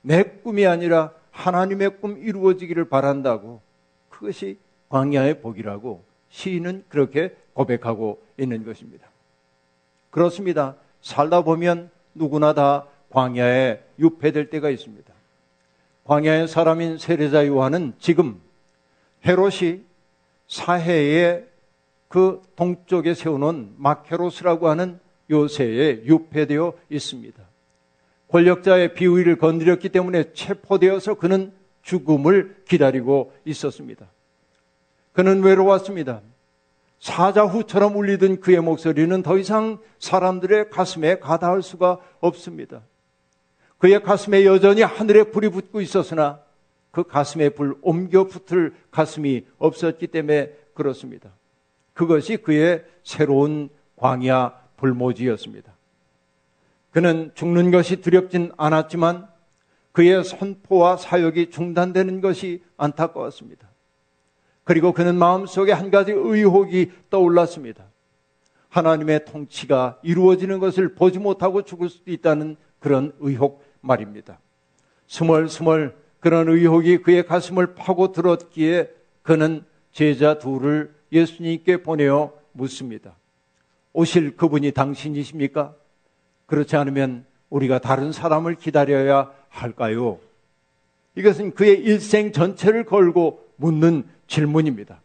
내 0.01 0.23
꿈이 0.23 0.65
아니라 0.65 1.11
하나님의 1.31 1.99
꿈 1.99 2.17
이루어지기를 2.17 2.85
바란다고 2.85 3.61
그것이 4.07 4.59
광야의 4.87 5.41
복이라고 5.41 6.05
시인은 6.29 6.85
그렇게 6.87 7.35
고백하고 7.53 8.21
있는 8.37 8.65
것입니다. 8.65 9.07
그렇습니다. 10.09 10.75
살다 11.01 11.43
보면 11.43 11.89
누구나 12.13 12.53
다 12.53 12.85
광야에 13.09 13.79
유폐될 13.99 14.49
때가 14.49 14.69
있습니다. 14.69 15.13
광야의 16.05 16.47
사람인 16.47 16.97
세례자 16.97 17.47
요한은 17.47 17.93
지금 17.99 18.41
헤롯이 19.25 19.81
사해에 20.47 21.45
그 22.07 22.41
동쪽에 22.55 23.13
세워놓은 23.13 23.75
마케로스라고 23.77 24.67
하는 24.67 24.99
요새에 25.29 26.03
유폐되어 26.05 26.73
있습니다. 26.89 27.43
권력자의 28.27 28.93
비위를 28.93 29.37
건드렸기 29.37 29.89
때문에 29.89 30.33
체포되어서 30.33 31.15
그는 31.15 31.53
죽음을 31.81 32.63
기다리고 32.67 33.33
있었습니다. 33.45 34.07
그는 35.13 35.43
외로웠습니다. 35.43 36.21
사자후처럼 37.03 37.97
울리던 37.97 38.39
그의 38.39 38.61
목소리는 38.61 39.23
더 39.23 39.37
이상 39.37 39.77
사람들의 39.99 40.69
가슴에 40.69 41.19
가닿을 41.19 41.61
수가 41.61 41.99
없습니다. 42.21 42.81
그의 43.77 44.01
가슴에 44.01 44.45
여전히 44.45 44.83
하늘에 44.83 45.23
불이 45.23 45.49
붙고 45.49 45.81
있었으나 45.81 46.39
그 46.91 47.03
가슴에 47.03 47.49
불 47.49 47.75
옮겨 47.81 48.23
붙을 48.23 48.73
가슴이 48.89 49.45
없었기 49.57 50.07
때문에 50.07 50.53
그렇습니다. 50.73 51.31
그것이 51.93 52.37
그의 52.37 52.85
새로운 53.03 53.67
광야 53.97 54.53
불모지였습니다. 54.77 55.73
그는 56.91 57.31
죽는 57.35 57.71
것이 57.71 57.97
두렵진 57.97 58.53
않았지만 58.55 59.27
그의 59.91 60.23
선포와 60.23 60.95
사역이 60.95 61.49
중단되는 61.49 62.21
것이 62.21 62.63
안타까웠습니다. 62.77 63.72
그리고 64.63 64.93
그는 64.93 65.15
마음속에 65.15 65.71
한 65.71 65.91
가지 65.91 66.11
의혹이 66.11 66.91
떠올랐습니다. 67.09 67.85
하나님의 68.69 69.25
통치가 69.25 69.99
이루어지는 70.01 70.59
것을 70.59 70.95
보지 70.95 71.19
못하고 71.19 71.61
죽을 71.61 71.89
수도 71.89 72.11
있다는 72.11 72.55
그런 72.79 73.13
의혹 73.19 73.63
말입니다. 73.81 74.39
스멀스멀 75.07 75.95
그런 76.19 76.49
의혹이 76.49 76.99
그의 76.99 77.25
가슴을 77.25 77.75
파고 77.75 78.11
들었기에 78.11 78.89
그는 79.21 79.63
제자 79.91 80.39
둘을 80.39 80.93
예수님께 81.11 81.83
보내어 81.83 82.33
묻습니다. 82.53 83.15
오실 83.91 84.35
그분이 84.35 84.71
당신이십니까? 84.71 85.75
그렇지 86.47 86.75
않으면 86.75 87.25
우리가 87.49 87.79
다른 87.79 88.11
사람을 88.11 88.55
기다려야 88.55 89.31
할까요? 89.49 90.19
이것은 91.15 91.53
그의 91.53 91.79
일생 91.79 92.31
전체를 92.31 92.85
걸고 92.85 93.45
묻는 93.57 94.05
질문입니다. 94.27 95.01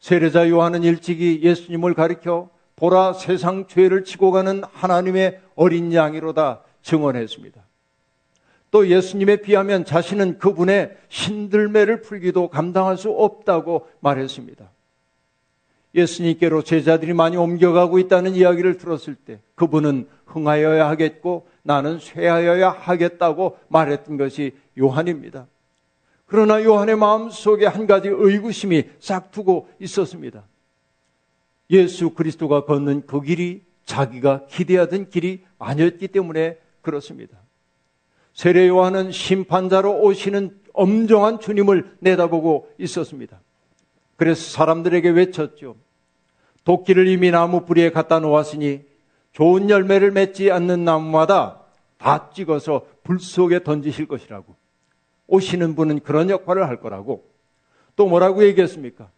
세례자 0.00 0.48
요한은 0.48 0.82
일찍이 0.82 1.40
예수님을 1.42 1.94
가리켜 1.94 2.50
보라 2.76 3.12
세상 3.12 3.66
죄를 3.68 4.04
지고 4.04 4.32
가는 4.32 4.62
하나님의 4.72 5.40
어린 5.54 5.92
양이로다 5.92 6.62
증언했습니다. 6.82 7.62
또 8.72 8.88
예수님에 8.88 9.36
비하면 9.36 9.84
자신은 9.84 10.38
그분의 10.38 10.96
신들매를 11.08 12.00
풀기도 12.00 12.48
감당할 12.48 12.96
수 12.96 13.10
없다고 13.10 13.86
말했습니다. 14.00 14.70
예수님께로 15.94 16.62
제자들이 16.62 17.12
많이 17.12 17.36
옮겨가고 17.36 17.98
있다는 17.98 18.34
이야기를 18.34 18.78
들었을 18.78 19.14
때 19.14 19.40
그분은 19.54 20.08
흥하여야 20.24 20.88
하겠고 20.88 21.46
나는 21.62 21.98
쇠하여야 21.98 22.70
하겠다고 22.70 23.58
말했던 23.68 24.16
것이 24.16 24.52
요한입니다. 24.78 25.46
그러나 26.32 26.64
요한의 26.64 26.96
마음 26.96 27.28
속에 27.28 27.66
한 27.66 27.86
가지 27.86 28.08
의구심이 28.08 28.84
싹 29.00 29.32
두고 29.32 29.68
있었습니다. 29.78 30.44
예수 31.68 32.14
그리스도가 32.14 32.64
걷는 32.64 33.02
그 33.06 33.20
길이 33.20 33.62
자기가 33.84 34.46
기대하던 34.46 35.10
길이 35.10 35.44
아니었기 35.58 36.08
때문에 36.08 36.56
그렇습니다. 36.80 37.36
세례 38.32 38.66
요한은 38.66 39.12
심판자로 39.12 40.00
오시는 40.00 40.58
엄정한 40.72 41.38
주님을 41.38 41.98
내다보고 41.98 42.70
있었습니다. 42.78 43.38
그래서 44.16 44.52
사람들에게 44.52 45.10
외쳤죠. 45.10 45.76
도끼를 46.64 47.08
이미 47.08 47.30
나무 47.30 47.66
뿌리에 47.66 47.90
갖다 47.90 48.20
놓았으니 48.20 48.86
좋은 49.32 49.68
열매를 49.68 50.12
맺지 50.12 50.50
않는 50.50 50.86
나무마다 50.86 51.60
다 51.98 52.30
찍어서 52.30 52.86
불 53.02 53.20
속에 53.20 53.62
던지실 53.64 54.08
것이라고. 54.08 54.61
오시는 55.26 55.74
분은 55.74 56.00
그런 56.00 56.30
역할을 56.30 56.68
할 56.68 56.80
거라고. 56.80 57.24
또 57.96 58.06
뭐라고 58.06 58.44
얘기했습니까? 58.44 59.10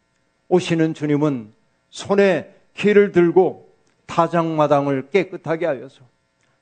오시는 0.48 0.94
주님은 0.94 1.52
손에 1.90 2.54
키를 2.74 3.12
들고 3.12 3.72
타장마당을 4.06 5.10
깨끗하게 5.10 5.66
하여서 5.66 6.02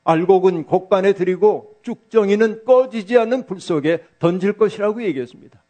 알곡은 0.05 0.65
곡간에 0.65 1.13
들이고 1.13 1.79
쭉정이는 1.83 2.65
꺼지지 2.65 3.19
않는 3.19 3.47
불 3.47 3.61
속에 3.61 4.05
던질 4.19 4.55
것이라고 4.55 5.03
얘기했습니다. 5.05 5.63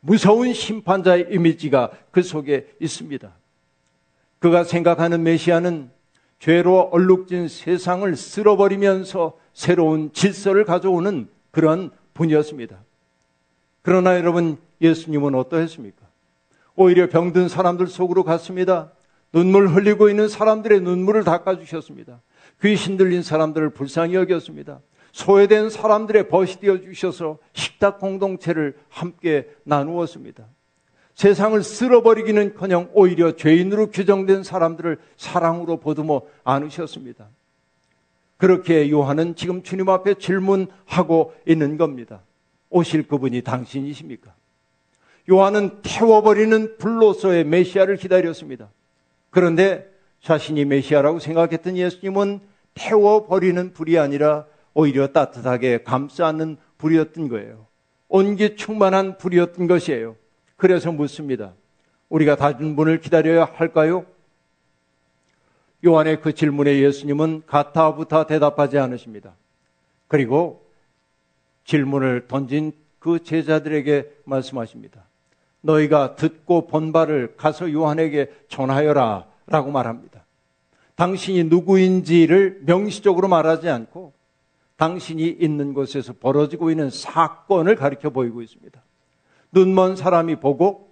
무서운 0.00 0.52
심판자의 0.52 1.28
이미지가 1.30 1.90
그 2.10 2.22
속에 2.22 2.68
있습니다. 2.80 3.32
그가 4.38 4.64
생각하는 4.64 5.22
메시아는 5.22 5.90
죄로 6.38 6.88
얼룩진 6.90 7.48
세상을 7.48 8.16
쓸어버리면서 8.16 9.38
새로운 9.52 10.10
질서를 10.12 10.64
가져오는 10.64 11.28
그런 11.50 11.90
분이었습니다. 12.14 12.78
그러나 13.82 14.16
여러분, 14.16 14.58
예수님은 14.80 15.34
어떠했습니까? 15.34 16.06
오히려 16.76 17.08
병든 17.08 17.48
사람들 17.48 17.86
속으로 17.86 18.24
갔습니다. 18.24 18.92
눈물 19.32 19.68
흘리고 19.68 20.08
있는 20.08 20.28
사람들의 20.28 20.80
눈물을 20.80 21.24
닦아주셨습니다. 21.24 22.20
귀신 22.62 22.96
들린 22.96 23.22
사람들을 23.22 23.70
불쌍히 23.70 24.14
여겼습니다. 24.14 24.80
소외된 25.12 25.70
사람들의 25.70 26.28
벗이 26.28 26.60
되어 26.60 26.80
주셔서 26.80 27.38
식탁 27.52 27.98
공동체를 27.98 28.76
함께 28.88 29.48
나누었습니다. 29.64 30.46
세상을 31.14 31.62
쓸어버리기는 31.62 32.54
커녕 32.54 32.88
오히려 32.94 33.36
죄인으로 33.36 33.90
규정된 33.90 34.42
사람들을 34.42 34.98
사랑으로 35.16 35.78
보듬어 35.78 36.22
안으셨습니다. 36.44 37.28
그렇게 38.36 38.90
요한은 38.90 39.34
지금 39.34 39.62
주님 39.62 39.88
앞에 39.90 40.14
질문하고 40.14 41.34
있는 41.46 41.76
겁니다. 41.76 42.22
오실 42.70 43.06
그분이 43.08 43.42
당신이십니까? 43.42 44.34
요한은 45.30 45.82
태워버리는 45.82 46.78
불로서의 46.78 47.44
메시아를 47.44 47.96
기다렸습니다. 47.96 48.70
그런데 49.30 49.88
자신이 50.22 50.64
메시아라고 50.64 51.18
생각했던 51.18 51.76
예수님은 51.76 52.40
태워버리는 52.74 53.72
불이 53.72 53.98
아니라 53.98 54.46
오히려 54.74 55.08
따뜻하게 55.08 55.82
감싸는 55.82 56.56
불이었던 56.78 57.28
거예요. 57.28 57.66
온기 58.08 58.56
충만한 58.56 59.18
불이었던 59.18 59.66
것이에요. 59.66 60.16
그래서 60.56 60.90
묻습니다. 60.92 61.54
우리가 62.08 62.36
다른 62.36 62.76
분을 62.76 63.00
기다려야 63.00 63.44
할까요? 63.44 64.04
요한의 65.84 66.20
그 66.20 66.34
질문에 66.34 66.80
예수님은 66.80 67.44
가타부타 67.46 68.26
대답하지 68.26 68.78
않으십니다. 68.78 69.34
그리고 70.08 70.69
질문을 71.70 72.26
던진 72.26 72.72
그 72.98 73.22
제자들에게 73.22 74.22
말씀하십니다. 74.24 75.04
너희가 75.60 76.16
듣고 76.16 76.66
본 76.66 76.92
바를 76.92 77.36
가서 77.36 77.72
요한에게 77.72 78.32
전하여라 78.48 79.26
라고 79.46 79.70
말합니다. 79.70 80.24
당신이 80.96 81.44
누구인지를 81.44 82.62
명시적으로 82.66 83.28
말하지 83.28 83.68
않고 83.68 84.12
당신이 84.76 85.36
있는 85.38 85.72
곳에서 85.72 86.12
벌어지고 86.18 86.70
있는 86.70 86.90
사건을 86.90 87.76
가리켜 87.76 88.10
보이고 88.10 88.42
있습니다. 88.42 88.82
눈먼 89.52 89.94
사람이 89.94 90.36
보고 90.36 90.90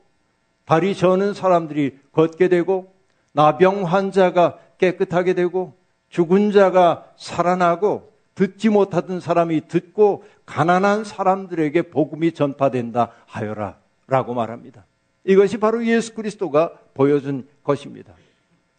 발이 0.64 0.94
저는 0.94 1.34
사람들이 1.34 1.98
걷게 2.12 2.48
되고 2.48 2.94
나병 3.32 3.84
환자가 3.84 4.58
깨끗하게 4.78 5.34
되고 5.34 5.74
죽은 6.10 6.52
자가 6.52 7.04
살아나고 7.16 8.07
듣지 8.38 8.68
못하던 8.68 9.18
사람이 9.18 9.66
듣고 9.66 10.22
가난한 10.46 11.02
사람들에게 11.02 11.82
복음이 11.90 12.30
전파된다 12.30 13.10
하여라 13.26 13.78
라고 14.06 14.32
말합니다. 14.32 14.84
이것이 15.24 15.58
바로 15.58 15.84
예수 15.84 16.14
그리스도가 16.14 16.72
보여준 16.94 17.48
것입니다. 17.64 18.14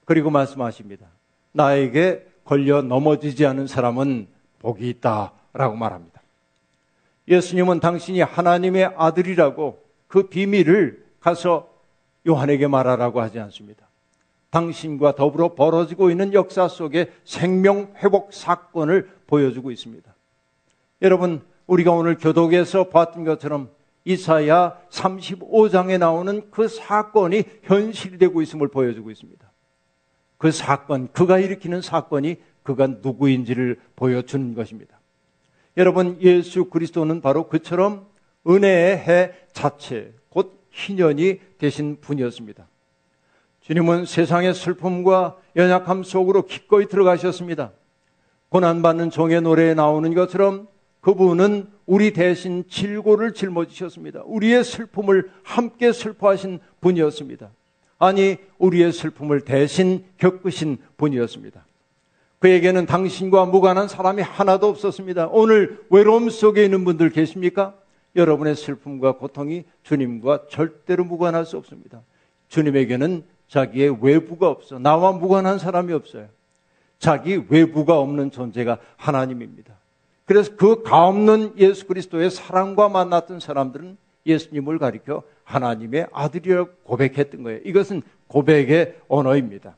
그리고 0.05 0.29
말씀하십니다. 0.29 1.07
나에게 1.51 2.25
걸려 2.45 2.81
넘어지지 2.81 3.45
않은 3.45 3.67
사람은 3.67 4.29
복이 4.59 4.87
있다 4.87 5.33
라고 5.51 5.75
말합니다. 5.75 6.21
예수님은 7.27 7.81
당신이 7.81 8.21
하나님의 8.21 8.93
아들이라고 8.95 9.83
그 10.07 10.29
비밀을 10.29 11.03
가서 11.19 11.69
요한에게 12.25 12.67
말하라고 12.67 13.19
하지 13.19 13.41
않습니다. 13.41 13.89
당신과 14.51 15.15
더불어 15.15 15.53
벌어지고 15.53 16.09
있는 16.11 16.33
역사 16.33 16.69
속에 16.69 17.11
생명 17.25 17.93
회복 17.97 18.33
사건을 18.33 19.18
보여주고 19.29 19.69
있습니다. 19.71 20.13
여러분, 21.03 21.41
우리가 21.67 21.91
오늘 21.91 22.17
교독에서 22.17 22.89
봤던 22.89 23.23
것처럼 23.23 23.69
이사야 24.03 24.77
35장에 24.89 25.99
나오는 25.99 26.49
그 26.49 26.67
사건이 26.67 27.43
현실이 27.61 28.17
되고 28.17 28.41
있음을 28.41 28.67
보여주고 28.69 29.11
있습니다. 29.11 29.49
그 30.39 30.51
사건, 30.51 31.11
그가 31.11 31.37
일으키는 31.37 31.81
사건이 31.81 32.37
그가 32.63 32.87
누구인지를 32.87 33.79
보여주는 33.95 34.55
것입니다. 34.55 34.99
여러분, 35.77 36.17
예수 36.21 36.65
그리스도는 36.65 37.21
바로 37.21 37.47
그처럼 37.47 38.07
은혜의 38.47 38.97
해 38.97 39.31
자체, 39.53 40.13
곧 40.29 40.59
희년이 40.71 41.39
되신 41.59 41.99
분이었습니다. 42.01 42.67
주님은 43.61 44.05
세상의 44.05 44.55
슬픔과 44.55 45.37
연약함 45.55 46.01
속으로 46.03 46.45
기꺼이 46.45 46.87
들어가셨습니다. 46.87 47.71
고난받는 48.49 49.11
종의 49.11 49.41
노래에 49.41 49.73
나오는 49.73 50.13
것처럼 50.13 50.67
그분은 51.01 51.67
우리 51.85 52.13
대신 52.13 52.65
질고를 52.67 53.33
짊어지셨습니다. 53.33 54.23
우리의 54.25 54.63
슬픔을 54.63 55.31
함께 55.43 55.91
슬퍼하신 55.91 56.59
분이었습니다. 56.81 57.49
아니 57.99 58.37
우리의 58.57 58.91
슬픔을 58.91 59.41
대신 59.41 60.05
겪으신 60.17 60.77
분이었습니다. 60.97 61.65
그에게는 62.39 62.85
당신과 62.85 63.45
무관한 63.45 63.87
사람이 63.87 64.21
하나도 64.21 64.67
없었습니다. 64.67 65.27
오늘 65.27 65.83
외로움 65.89 66.29
속에 66.29 66.63
있는 66.63 66.85
분들 66.85 67.09
계십니까? 67.09 67.75
여러분의 68.15 68.55
슬픔과 68.55 69.17
고통이 69.17 69.65
주님과 69.83 70.45
절대로 70.49 71.03
무관할 71.03 71.45
수 71.45 71.57
없습니다. 71.57 72.01
주님에게는 72.47 73.23
자기의 73.47 73.97
외부가 74.01 74.47
없어. 74.47 74.79
나와 74.79 75.11
무관한 75.11 75.59
사람이 75.59 75.91
없어요. 75.93 76.27
자기 76.99 77.41
외부가 77.49 77.97
없는 77.99 78.31
존재가 78.31 78.79
하나님입니다. 78.97 79.73
그래서 80.25 80.55
그 80.55 80.83
가없는 80.83 81.53
예수 81.57 81.87
그리스도의 81.87 82.29
사랑과 82.29 82.87
만났던 82.89 83.39
사람들은 83.39 83.97
예수님을 84.25 84.77
가리켜 84.77 85.23
하나님의 85.43 86.07
아들이라고 86.11 86.69
고백했던 86.83 87.41
거예요. 87.41 87.61
이것은 87.63 88.03
고백의 88.27 88.97
언어입니다. 89.07 89.75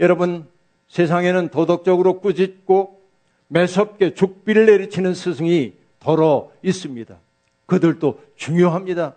여러분, 0.00 0.46
세상에는 0.88 1.48
도덕적으로 1.48 2.20
꾸짖고 2.20 3.00
매섭게 3.48 4.14
죽비를 4.14 4.66
내리치는 4.66 5.14
스승이 5.14 5.74
더러 6.00 6.50
있습니다. 6.62 7.16
그들도 7.66 8.20
중요합니다. 8.36 9.14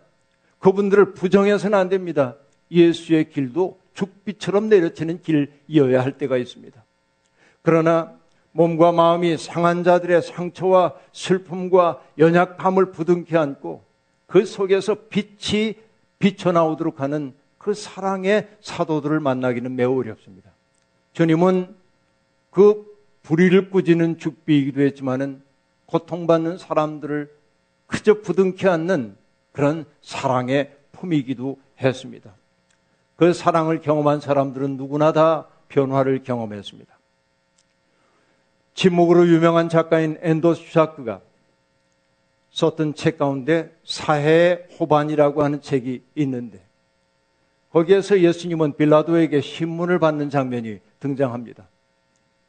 그분들을 0.59 1.13
부정해서는 1.13 1.77
안 1.77 1.89
됩니다. 1.89 2.35
예수의 2.71 3.29
길도 3.31 3.79
죽비처럼 3.93 4.69
내려치는 4.69 5.21
길이어야 5.21 6.01
할 6.01 6.17
때가 6.17 6.37
있습니다. 6.37 6.84
그러나 7.65 8.13
몸과 8.51 8.91
마음이 8.91 9.37
상한 9.37 9.83
자들의 9.83 10.21
상처와 10.21 10.93
슬픔과 11.11 11.99
연약함을 12.19 12.91
부둥켜 12.91 13.39
안고 13.39 13.83
그 14.27 14.45
속에서 14.45 14.95
빛이 15.09 15.75
비쳐나오도록 16.19 17.01
하는 17.01 17.33
그 17.57 17.73
사랑의 17.73 18.47
사도들을 18.61 19.19
만나기는 19.19 19.75
매우 19.75 19.99
어렵습니다. 19.99 20.51
주님은 21.13 21.75
그 22.51 22.85
불의를 23.23 23.71
꾸짖는 23.71 24.19
죽비이기도 24.19 24.81
했지만은 24.81 25.41
고통받는 25.87 26.59
사람들을 26.59 27.31
그저 27.87 28.21
부둥켜 28.21 28.69
안는 28.69 29.17
그런 29.51 29.85
사랑의 30.01 30.75
품이기도 30.91 31.57
했습니다. 31.81 32.31
그 33.15 33.33
사랑을 33.33 33.81
경험한 33.81 34.19
사람들은 34.19 34.77
누구나 34.77 35.11
다 35.11 35.47
변화를 35.67 36.23
경험했습니다. 36.23 36.94
침묵으로 38.75 39.27
유명한 39.27 39.69
작가인 39.69 40.17
엔도 40.21 40.71
슈사쿠가 40.71 41.21
썼던 42.51 42.93
책 42.95 43.17
가운데 43.17 43.75
사해의 43.83 44.67
호반이라고 44.79 45.43
하는 45.43 45.61
책이 45.61 46.03
있는데 46.15 46.61
거기에서 47.71 48.19
예수님은 48.19 48.77
빌라도에게 48.77 49.41
신문을 49.41 49.99
받는 49.99 50.29
장면이 50.29 50.79
등장합니다. 50.99 51.67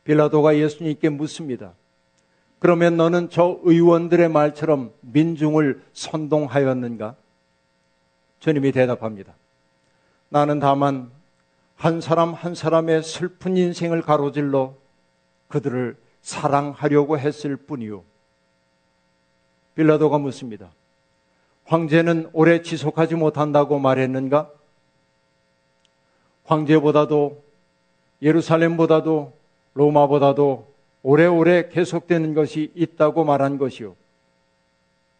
빌라도가 0.05 0.57
예수님께 0.57 1.09
묻습니다. 1.09 1.73
그러면 2.61 2.97
너는 2.97 3.31
저 3.31 3.59
의원들의 3.65 4.29
말처럼 4.29 4.93
민중을 5.01 5.83
선동하였는가? 5.93 7.17
주님이 8.39 8.73
대답합니다. 8.73 9.35
나는 10.29 10.61
다만 10.61 11.11
한 11.75 12.01
사람 12.01 12.33
한 12.33 12.55
사람의 12.55 13.03
슬픈 13.03 13.57
인생을 13.57 14.03
가로질러 14.03 14.75
그들을 15.49 15.97
사랑하려고 16.27 17.21
했을 17.21 17.55
뿐이요. 17.55 18.03
빌라도가 19.77 20.19
묻습니다. 20.19 20.73
황제는 21.67 22.31
오래 22.33 22.63
지속하지 22.63 23.15
못한다고 23.15 23.79
말했는가? 23.79 24.51
황제보다도 26.43 27.45
예루살렘보다도 28.23 29.35
로마보다도 29.75 30.75
오래오래 31.05 31.69
계속되는 31.69 32.35
것이 32.35 32.73
있다고 32.75 33.25
말한 33.25 33.59
것이요. 33.59 33.95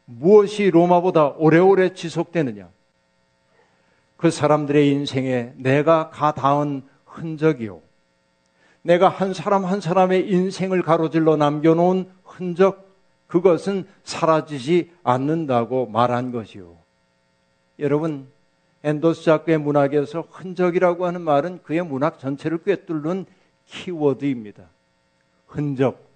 무엇이 0.07 0.71
로마보다 0.71 1.35
오래오래 1.37 1.95
지속되느냐? 1.95 2.69
그 4.17 4.33
사람들의 4.33 4.91
인생에 4.91 5.53
내가 5.55 6.11
가 6.11 6.33
닿은 6.33 6.83
흔적이요. 7.05 7.86
내가 8.87 9.09
한 9.09 9.35
사람 9.35 9.65
한 9.65 9.81
사람의 9.81 10.31
인생을 10.31 10.83
가로질러 10.83 11.37
남겨놓은 11.37 12.09
흔적, 12.23 12.87
그것은 13.27 13.85
사라지지 14.05 14.93
않는다고 15.03 15.87
말한 15.87 16.31
것이요. 16.31 16.77
여러분, 17.81 18.29
엔도스 18.85 19.25
작가의 19.25 19.59
문학에서 19.59 20.29
흔적이라고 20.31 21.05
하는 21.05 21.21
말은 21.23 21.65
그의 21.65 21.83
문학 21.83 22.21
전체를 22.21 22.63
꿰뚫는 22.63 23.27
키워드입니다. 23.67 24.63
흔적. 25.49 26.07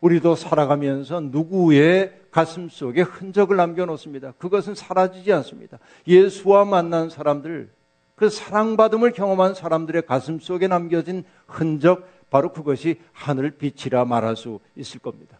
우리도 0.00 0.36
살아가면서 0.36 1.20
누구의 1.20 2.20
가슴 2.30 2.68
속에 2.68 3.02
흔적을 3.02 3.56
남겨놓습니다. 3.56 4.34
그것은 4.38 4.76
사라지지 4.76 5.32
않습니다. 5.32 5.78
예수와 6.06 6.64
만난 6.64 7.10
사람들, 7.10 7.68
그 8.14 8.28
사랑받음을 8.28 9.12
경험한 9.12 9.54
사람들의 9.54 10.02
가슴 10.06 10.38
속에 10.38 10.68
남겨진 10.68 11.24
흔적, 11.46 12.08
바로 12.30 12.52
그것이 12.52 12.98
하늘 13.12 13.50
빛이라 13.50 14.06
말할 14.06 14.36
수 14.36 14.58
있을 14.76 15.00
겁니다. 15.00 15.38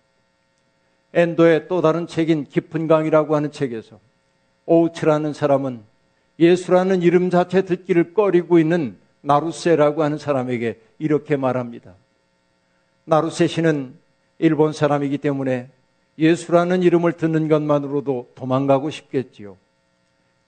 엔도의 1.15 1.69
또 1.69 1.81
다른 1.81 2.07
책인 2.07 2.45
깊은 2.45 2.87
강이라고 2.87 3.35
하는 3.35 3.51
책에서 3.51 3.99
오우츠라는 4.67 5.33
사람은 5.33 5.83
예수라는 6.39 7.03
이름 7.03 7.31
자체 7.31 7.63
듣기를 7.63 8.15
꺼리고 8.15 8.59
있는 8.59 8.97
나루세라고 9.23 10.03
하는 10.03 10.19
사람에게 10.19 10.81
이렇게 10.99 11.37
말합니다. 11.37 11.95
나루세 13.05 13.47
씨는 13.47 13.95
일본 14.39 14.73
사람이기 14.73 15.19
때문에 15.19 15.69
예수라는 16.19 16.83
이름을 16.83 17.13
듣는 17.15 17.49
것만으로도 17.49 18.33
도망가고 18.35 18.91
싶겠지요. 18.91 19.57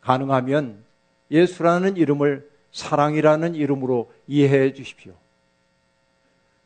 가능하면 0.01 0.84
예수라는 1.31 1.97
이름을 1.97 2.49
사랑이라는 2.73 3.55
이름으로 3.55 4.13
이해해 4.27 4.73
주십시오. 4.73 5.13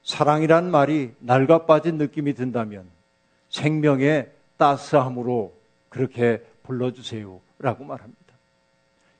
사랑이란 0.03 0.71
말이 0.71 1.13
낡아 1.21 1.67
빠진 1.67 1.99
느낌이 1.99 2.35
든다면 2.35 2.87
생명의 3.51 4.31
따스함으로 4.57 5.53
그렇게 5.89 6.43
불러주세요. 6.63 7.41
라고 7.59 7.85
말합니다. 7.85 8.19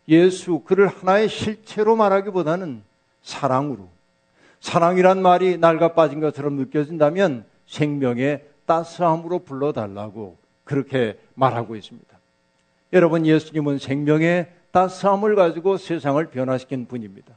예수, 0.09 0.61
그를 0.61 0.89
하나의 0.89 1.29
실체로 1.29 1.97
말하기보다는 1.97 2.83
사랑으로. 3.23 3.89
사랑이란 4.61 5.21
말이 5.21 5.59
낡아 5.59 5.93
빠진 5.93 6.21
것처럼 6.21 6.55
느껴진다면 6.55 7.45
생명의 7.67 8.45
따스함으로 8.67 9.41
불러달라고 9.41 10.37
그렇게 10.65 11.19
말하고 11.35 11.77
있습니다. 11.77 12.19
여러분, 12.93 13.27
예수님은 13.27 13.79
생명의 13.79 14.51
따스함을 14.71 15.35
가지고 15.35 15.77
세상을 15.77 16.25
변화시킨 16.31 16.87
분입니다. 16.87 17.35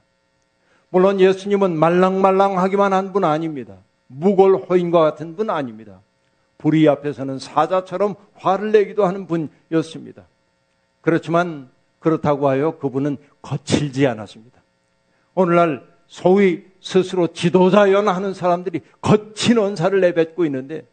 물론 0.89 1.19
예수님은 1.19 1.77
말랑말랑하기만 1.77 2.93
한 2.93 3.11
분 3.13 3.23
아닙니다. 3.23 3.77
무골 4.07 4.55
호인과 4.55 4.99
같은 4.99 5.35
분 5.35 5.49
아닙니다. 5.49 6.01
불의 6.57 6.87
앞에서는 6.89 7.39
사자처럼 7.39 8.15
화를 8.35 8.71
내기도 8.71 9.05
하는 9.05 9.25
분이었습니다. 9.25 10.23
그렇지만 11.01 11.69
그렇다고 11.99 12.49
하여 12.49 12.77
그분은 12.77 13.17
거칠지 13.41 14.05
않았습니다. 14.05 14.61
오늘날 15.33 15.87
소위 16.07 16.65
스스로 16.81 17.27
지도자연 17.27 18.07
하는 18.09 18.33
사람들이 18.33 18.81
거친 18.99 19.57
언사를 19.57 19.97
내뱉고 19.99 20.45
있는데 20.45 20.85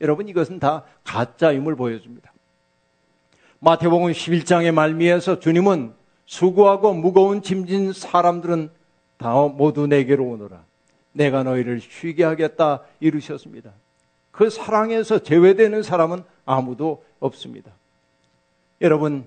여러분 0.00 0.28
이것은 0.28 0.60
다 0.60 0.84
가짜임을 1.04 1.76
보여줍니다. 1.76 2.30
마태복음 3.60 4.12
11장의 4.12 4.72
말미에서 4.72 5.40
주님은 5.40 5.94
수고하고 6.26 6.92
무거운 6.92 7.42
짐진 7.42 7.92
사람들은 7.92 8.70
다 9.16 9.32
모두 9.34 9.86
내게로 9.86 10.24
오너라. 10.24 10.64
내가 11.12 11.42
너희를 11.42 11.80
쉬게 11.80 12.24
하겠다 12.24 12.82
이루셨습니다. 13.00 13.72
그 14.30 14.50
사랑에서 14.50 15.20
제외되는 15.20 15.82
사람은 15.82 16.22
아무도 16.44 17.02
없습니다. 17.20 17.72
여러분, 18.82 19.26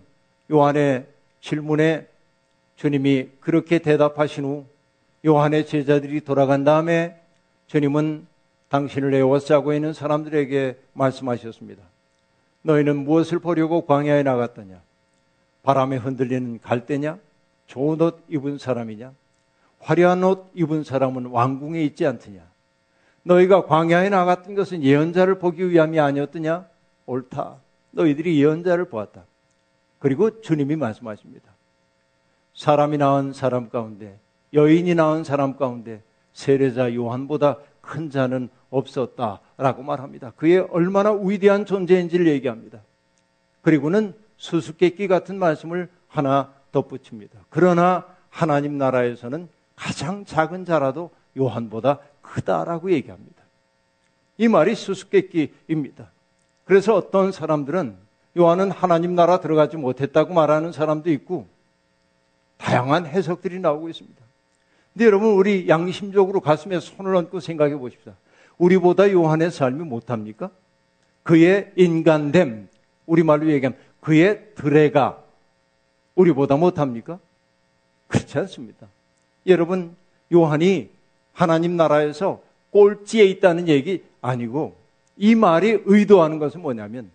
요한의 0.51 1.07
질문에 1.41 2.07
주님이 2.75 3.29
그렇게 3.39 3.79
대답하신 3.79 4.45
후 4.45 4.65
요한의 5.25 5.65
제자들이 5.65 6.21
돌아간 6.21 6.63
다음에 6.63 7.19
주님은 7.67 8.27
당신을 8.69 9.13
애워싸고 9.15 9.73
있는 9.73 9.93
사람들에게 9.93 10.77
말씀하셨습니다. 10.93 11.81
너희는 12.61 13.03
무엇을 13.03 13.39
보려고 13.39 13.85
광야에 13.85 14.23
나갔더냐? 14.23 14.81
바람에 15.63 15.97
흔들리는 15.97 16.59
갈대냐? 16.61 17.17
좋은 17.67 18.01
옷 18.01 18.23
입은 18.27 18.57
사람이냐? 18.57 19.13
화려한 19.79 20.23
옷 20.23 20.51
입은 20.53 20.83
사람은 20.83 21.27
왕궁에 21.27 21.81
있지 21.83 22.05
않더냐? 22.05 22.41
너희가 23.23 23.65
광야에 23.65 24.09
나갔던 24.09 24.55
것은 24.55 24.83
예언자를 24.83 25.39
보기 25.39 25.69
위함이 25.69 25.99
아니었더냐? 25.99 26.67
옳다. 27.05 27.57
너희들이 27.91 28.41
예언자를 28.41 28.85
보았다. 28.85 29.23
그리고 29.99 30.41
주님이 30.41 30.75
말씀하십니다. 30.75 31.49
사람이 32.53 32.97
낳은 32.97 33.33
사람 33.33 33.69
가운데, 33.69 34.19
여인이 34.53 34.95
낳은 34.95 35.23
사람 35.23 35.55
가운데 35.55 36.01
세례자 36.33 36.95
요한보다 36.95 37.57
큰 37.81 38.09
자는 38.09 38.49
없었다 38.69 39.41
라고 39.59 39.83
말합니다. 39.83 40.31
그의 40.37 40.59
얼마나 40.71 41.11
위대한 41.11 41.65
존재인지를 41.65 42.27
얘기합니다. 42.27 42.79
그리고는 43.61 44.13
수수께끼 44.37 45.09
같은 45.09 45.37
말씀을 45.37 45.89
하나 46.07 46.53
덧붙입니다. 46.71 47.37
그러나 47.49 48.05
하나님 48.29 48.77
나라에서는 48.77 49.49
가장 49.75 50.23
작은 50.23 50.63
자라도 50.63 51.11
요한보다 51.37 51.99
크다라고 52.21 52.91
얘기합니다. 52.91 53.43
이 54.37 54.47
말이 54.47 54.75
수수께끼입니다. 54.75 56.09
그래서 56.63 56.95
어떤 56.95 57.33
사람들은 57.33 57.97
요한은 58.37 58.71
하나님 58.71 59.13
나라 59.13 59.41
들어가지 59.41 59.75
못했다고 59.75 60.33
말하는 60.33 60.71
사람도 60.71 61.11
있고 61.11 61.47
다양한 62.57 63.07
해석들이 63.07 63.59
나오고 63.59 63.89
있습니다. 63.89 64.21
근데 64.93 65.05
여러분 65.05 65.33
우리 65.33 65.67
양심적으로 65.67 66.39
가슴에 66.39 66.79
손을 66.79 67.13
얹고 67.17 67.41
생각해 67.41 67.75
보십시다. 67.75 68.13
우리보다 68.59 69.11
요한의 69.11 69.49
삶이 69.49 69.83
못합니까? 69.83 70.51
그의 71.23 71.71
인간됨, 71.75 72.69
우리말로 73.07 73.49
얘기하면 73.49 73.77
그의 74.01 74.53
드레가 74.55 75.23
우리보다 76.15 76.57
못합니까? 76.57 77.19
그렇지 78.07 78.37
않습니다. 78.37 78.87
여러분, 79.47 79.95
요한이 80.31 80.89
하나님 81.33 81.77
나라에서 81.77 82.41
꼴찌에 82.71 83.25
있다는 83.25 83.67
얘기 83.67 84.03
아니고 84.21 84.75
이 85.17 85.35
말이 85.35 85.81
의도하는 85.85 86.39
것은 86.39 86.61
뭐냐면 86.61 87.09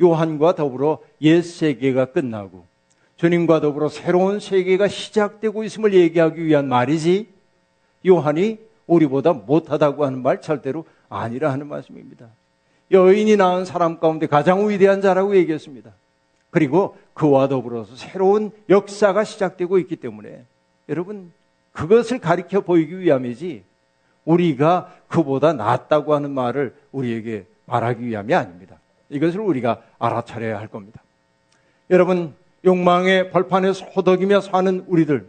요한과 0.00 0.54
더불어 0.54 1.00
옛 1.20 1.42
세계가 1.42 2.06
끝나고 2.06 2.64
주님과 3.16 3.60
더불어 3.60 3.88
새로운 3.88 4.38
세계가 4.38 4.88
시작되고 4.88 5.64
있음을 5.64 5.92
얘기하기 5.92 6.44
위한 6.44 6.68
말이지 6.68 7.26
요한이 8.06 8.58
우리보다 8.88 9.32
못하다고 9.32 10.04
하는 10.04 10.22
말 10.22 10.40
절대로 10.40 10.84
아니라 11.08 11.52
하는 11.52 11.68
말씀입니다. 11.68 12.26
여인이 12.90 13.36
낳은 13.36 13.64
사람 13.64 14.00
가운데 14.00 14.26
가장 14.26 14.68
위대한 14.68 15.00
자라고 15.00 15.36
얘기했습니다. 15.36 15.92
그리고 16.50 16.96
그와 17.14 17.46
더불어서 17.48 17.94
새로운 17.94 18.50
역사가 18.68 19.24
시작되고 19.24 19.78
있기 19.80 19.96
때문에 19.96 20.44
여러분 20.88 21.30
그것을 21.72 22.18
가리켜 22.18 22.62
보이기 22.62 22.98
위함이지 22.98 23.62
우리가 24.24 24.94
그보다 25.08 25.52
낫다고 25.52 26.14
하는 26.14 26.30
말을 26.30 26.74
우리에게 26.90 27.46
말하기 27.66 28.04
위함이 28.04 28.34
아닙니다. 28.34 28.76
이것을 29.10 29.40
우리가 29.40 29.82
알아차려야 29.98 30.58
할 30.58 30.68
겁니다. 30.68 31.02
여러분 31.90 32.34
욕망의 32.64 33.30
벌판에서 33.30 33.86
호덕이며 33.86 34.40
사는 34.40 34.84
우리들 34.86 35.26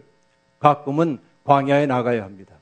가끔은 0.59 1.19
광야에 1.43 1.85
나가야 1.85 2.23
합니다. 2.23 2.58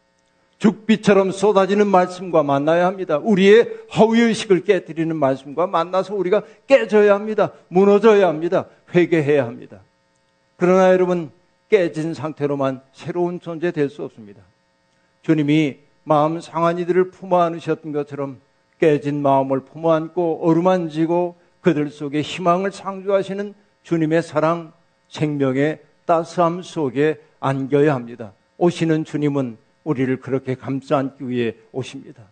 죽비처럼 0.60 1.32
쏟아지는 1.32 1.88
말씀과 1.88 2.44
만나야 2.44 2.86
합니다. 2.88 3.18
우리의 3.18 3.70
허위의식을 3.96 4.64
깨뜨리는 4.64 5.16
말씀과 5.16 5.68
만나서 5.68 6.16
우리가 6.16 6.42
깨져야 6.66 7.14
합니다. 7.14 7.52
무너져야 7.68 8.28
합니다. 8.28 8.66
회개해야 8.94 9.46
합니다. 9.46 9.82
그러나 10.56 10.92
여러분, 10.92 11.30
깨진 11.70 12.14
상태로만 12.14 12.82
새로운 12.94 13.40
존재 13.40 13.72
될 13.72 13.90
수 13.90 14.04
없습니다. 14.04 14.42
주님이 15.22 15.78
마음 16.04 16.40
상한 16.40 16.80
이들을 16.80 17.12
품어 17.12 17.42
안으셨던 17.42 17.92
것처럼 17.92 18.40
깨진 18.80 19.22
마음을 19.22 19.60
품어 19.60 19.92
안고 19.92 20.40
어루만지고 20.44 21.36
그들 21.62 21.90
속에 21.90 22.22
희망을 22.22 22.72
상주하시는 22.72 23.54
주님의 23.84 24.24
사랑, 24.24 24.72
생명의 25.10 25.80
따스함 26.06 26.62
속에 26.62 27.20
안겨야 27.40 27.94
합니다. 27.94 28.32
오시는 28.58 29.04
주님은 29.04 29.58
우리를 29.88 30.20
그렇게 30.20 30.54
감싸 30.54 30.98
안기 30.98 31.30
위해 31.30 31.56
오십니다. 31.72 32.24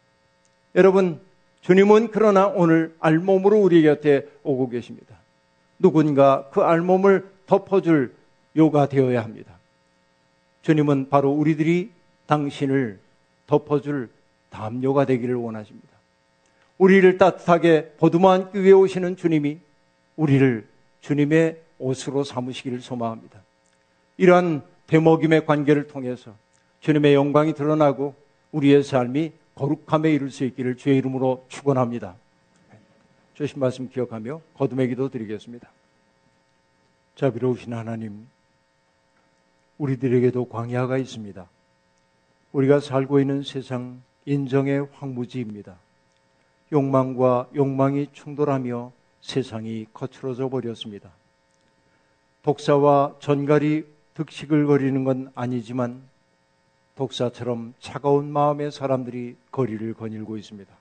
여러분, 0.76 1.22
주님은 1.62 2.12
그러나 2.12 2.48
오늘 2.48 2.94
알몸으로 3.00 3.58
우리 3.58 3.82
곁에 3.82 4.28
오고 4.44 4.70
계십니다. 4.70 5.15
누군가 5.80 6.50
그 6.52 6.62
알몸을 6.62 7.26
덮어줄 7.46 8.13
요가 8.58 8.89
되어야 8.89 9.24
합니다. 9.24 9.54
주님은 10.63 11.08
바로 11.10 11.32
우리들이 11.32 11.91
당신을 12.26 13.00
덮어줄 13.48 14.10
담요가 14.50 15.06
되기를 15.06 15.36
원하십니다. 15.36 15.88
우리를 16.78 17.18
따뜻하게 17.18 17.94
보듬어 17.98 18.32
안기 18.32 18.62
위해 18.62 18.74
오시는 18.74 19.15
주님이 19.15 19.60
우리를 20.18 20.68
주님의 21.00 21.62
옷으로 21.80 22.26
삼으시기를 22.26 22.82
소망합니다. 22.82 23.39
이러한 24.18 24.62
대먹임의 24.88 25.46
관계를 25.46 25.88
통해서 25.88 26.36
주님의 26.86 27.15
영광이 27.15 27.56
드러나고 27.56 28.13
우리의 28.52 28.84
삶이 28.84 29.32
거룩함에 29.56 30.13
이룰 30.13 30.30
수 30.30 30.43
있기를 30.43 30.78
주의 30.78 31.00
이름으로 31.00 31.43
축원합니다. 31.50 32.15
주신 33.34 33.60
말씀 33.60 33.89
기억하며 33.89 34.39
거듭의 34.54 34.89
기도 34.89 35.10
드리겠습니다. 35.10 35.67
자비로우신 37.15 37.74
하나님, 37.74 38.28
우리들에게도 39.80 40.45
광야가 40.45 41.00
있습니다. 41.00 41.50
우리가 42.52 42.80
살고 42.80 43.19
있는 43.19 43.41
세상 43.41 44.04
인정의 44.28 44.88
황무지입니다. 44.93 45.78
욕망과 46.71 47.50
욕망이 47.56 48.10
충돌하며 48.13 48.91
세상이 49.21 49.88
거칠어져 49.91 50.50
버렸습니다. 50.50 51.10
독사와 52.43 53.15
전갈이 53.17 53.86
득식을 54.13 54.67
거리는 54.67 55.04
건 55.04 55.32
아니지만 55.34 56.13
독사처럼 56.95 57.73
차가운 57.79 58.31
마음의 58.31 58.71
사람들이 58.71 59.36
거리를 59.51 59.93
거닐고 59.93 60.38
있습니다. 60.38 60.73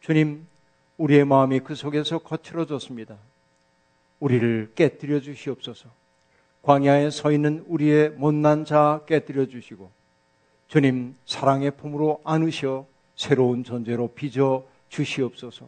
주님, 0.00 0.46
우리의 0.98 1.24
마음이 1.24 1.60
그 1.60 1.74
속에서 1.74 2.18
거칠어졌습니다. 2.18 3.16
우리를 4.20 4.72
깨뜨려 4.74 5.20
주시옵소서. 5.20 5.88
광야에 6.62 7.10
서 7.10 7.32
있는 7.32 7.64
우리의 7.66 8.10
못난 8.10 8.64
자 8.64 9.00
깨뜨려 9.06 9.46
주시고, 9.46 9.90
주님, 10.68 11.16
사랑의 11.26 11.72
품으로 11.72 12.20
안으셔 12.24 12.86
새로운 13.16 13.64
존재로 13.64 14.08
빚어 14.14 14.64
주시옵소서. 14.88 15.66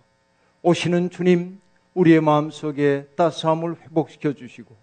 오시는 0.62 1.10
주님, 1.10 1.60
우리의 1.94 2.20
마음 2.20 2.50
속에 2.50 3.06
따스함을 3.16 3.80
회복시켜 3.80 4.34
주시고, 4.34 4.76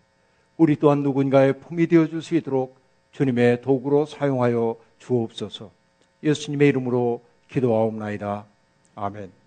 우리 0.57 0.75
또한 0.75 1.01
누군가의 1.01 1.59
품이 1.59 1.87
되어 1.87 2.07
줄 2.07 2.21
수 2.21 2.35
있도록 2.35 2.80
주님의 3.11 3.61
도구로 3.61 4.05
사용하여 4.05 4.77
주옵소서. 4.99 5.71
예수님의 6.23 6.69
이름으로 6.69 7.23
기도하옵나이다. 7.49 8.45
아멘. 8.95 9.40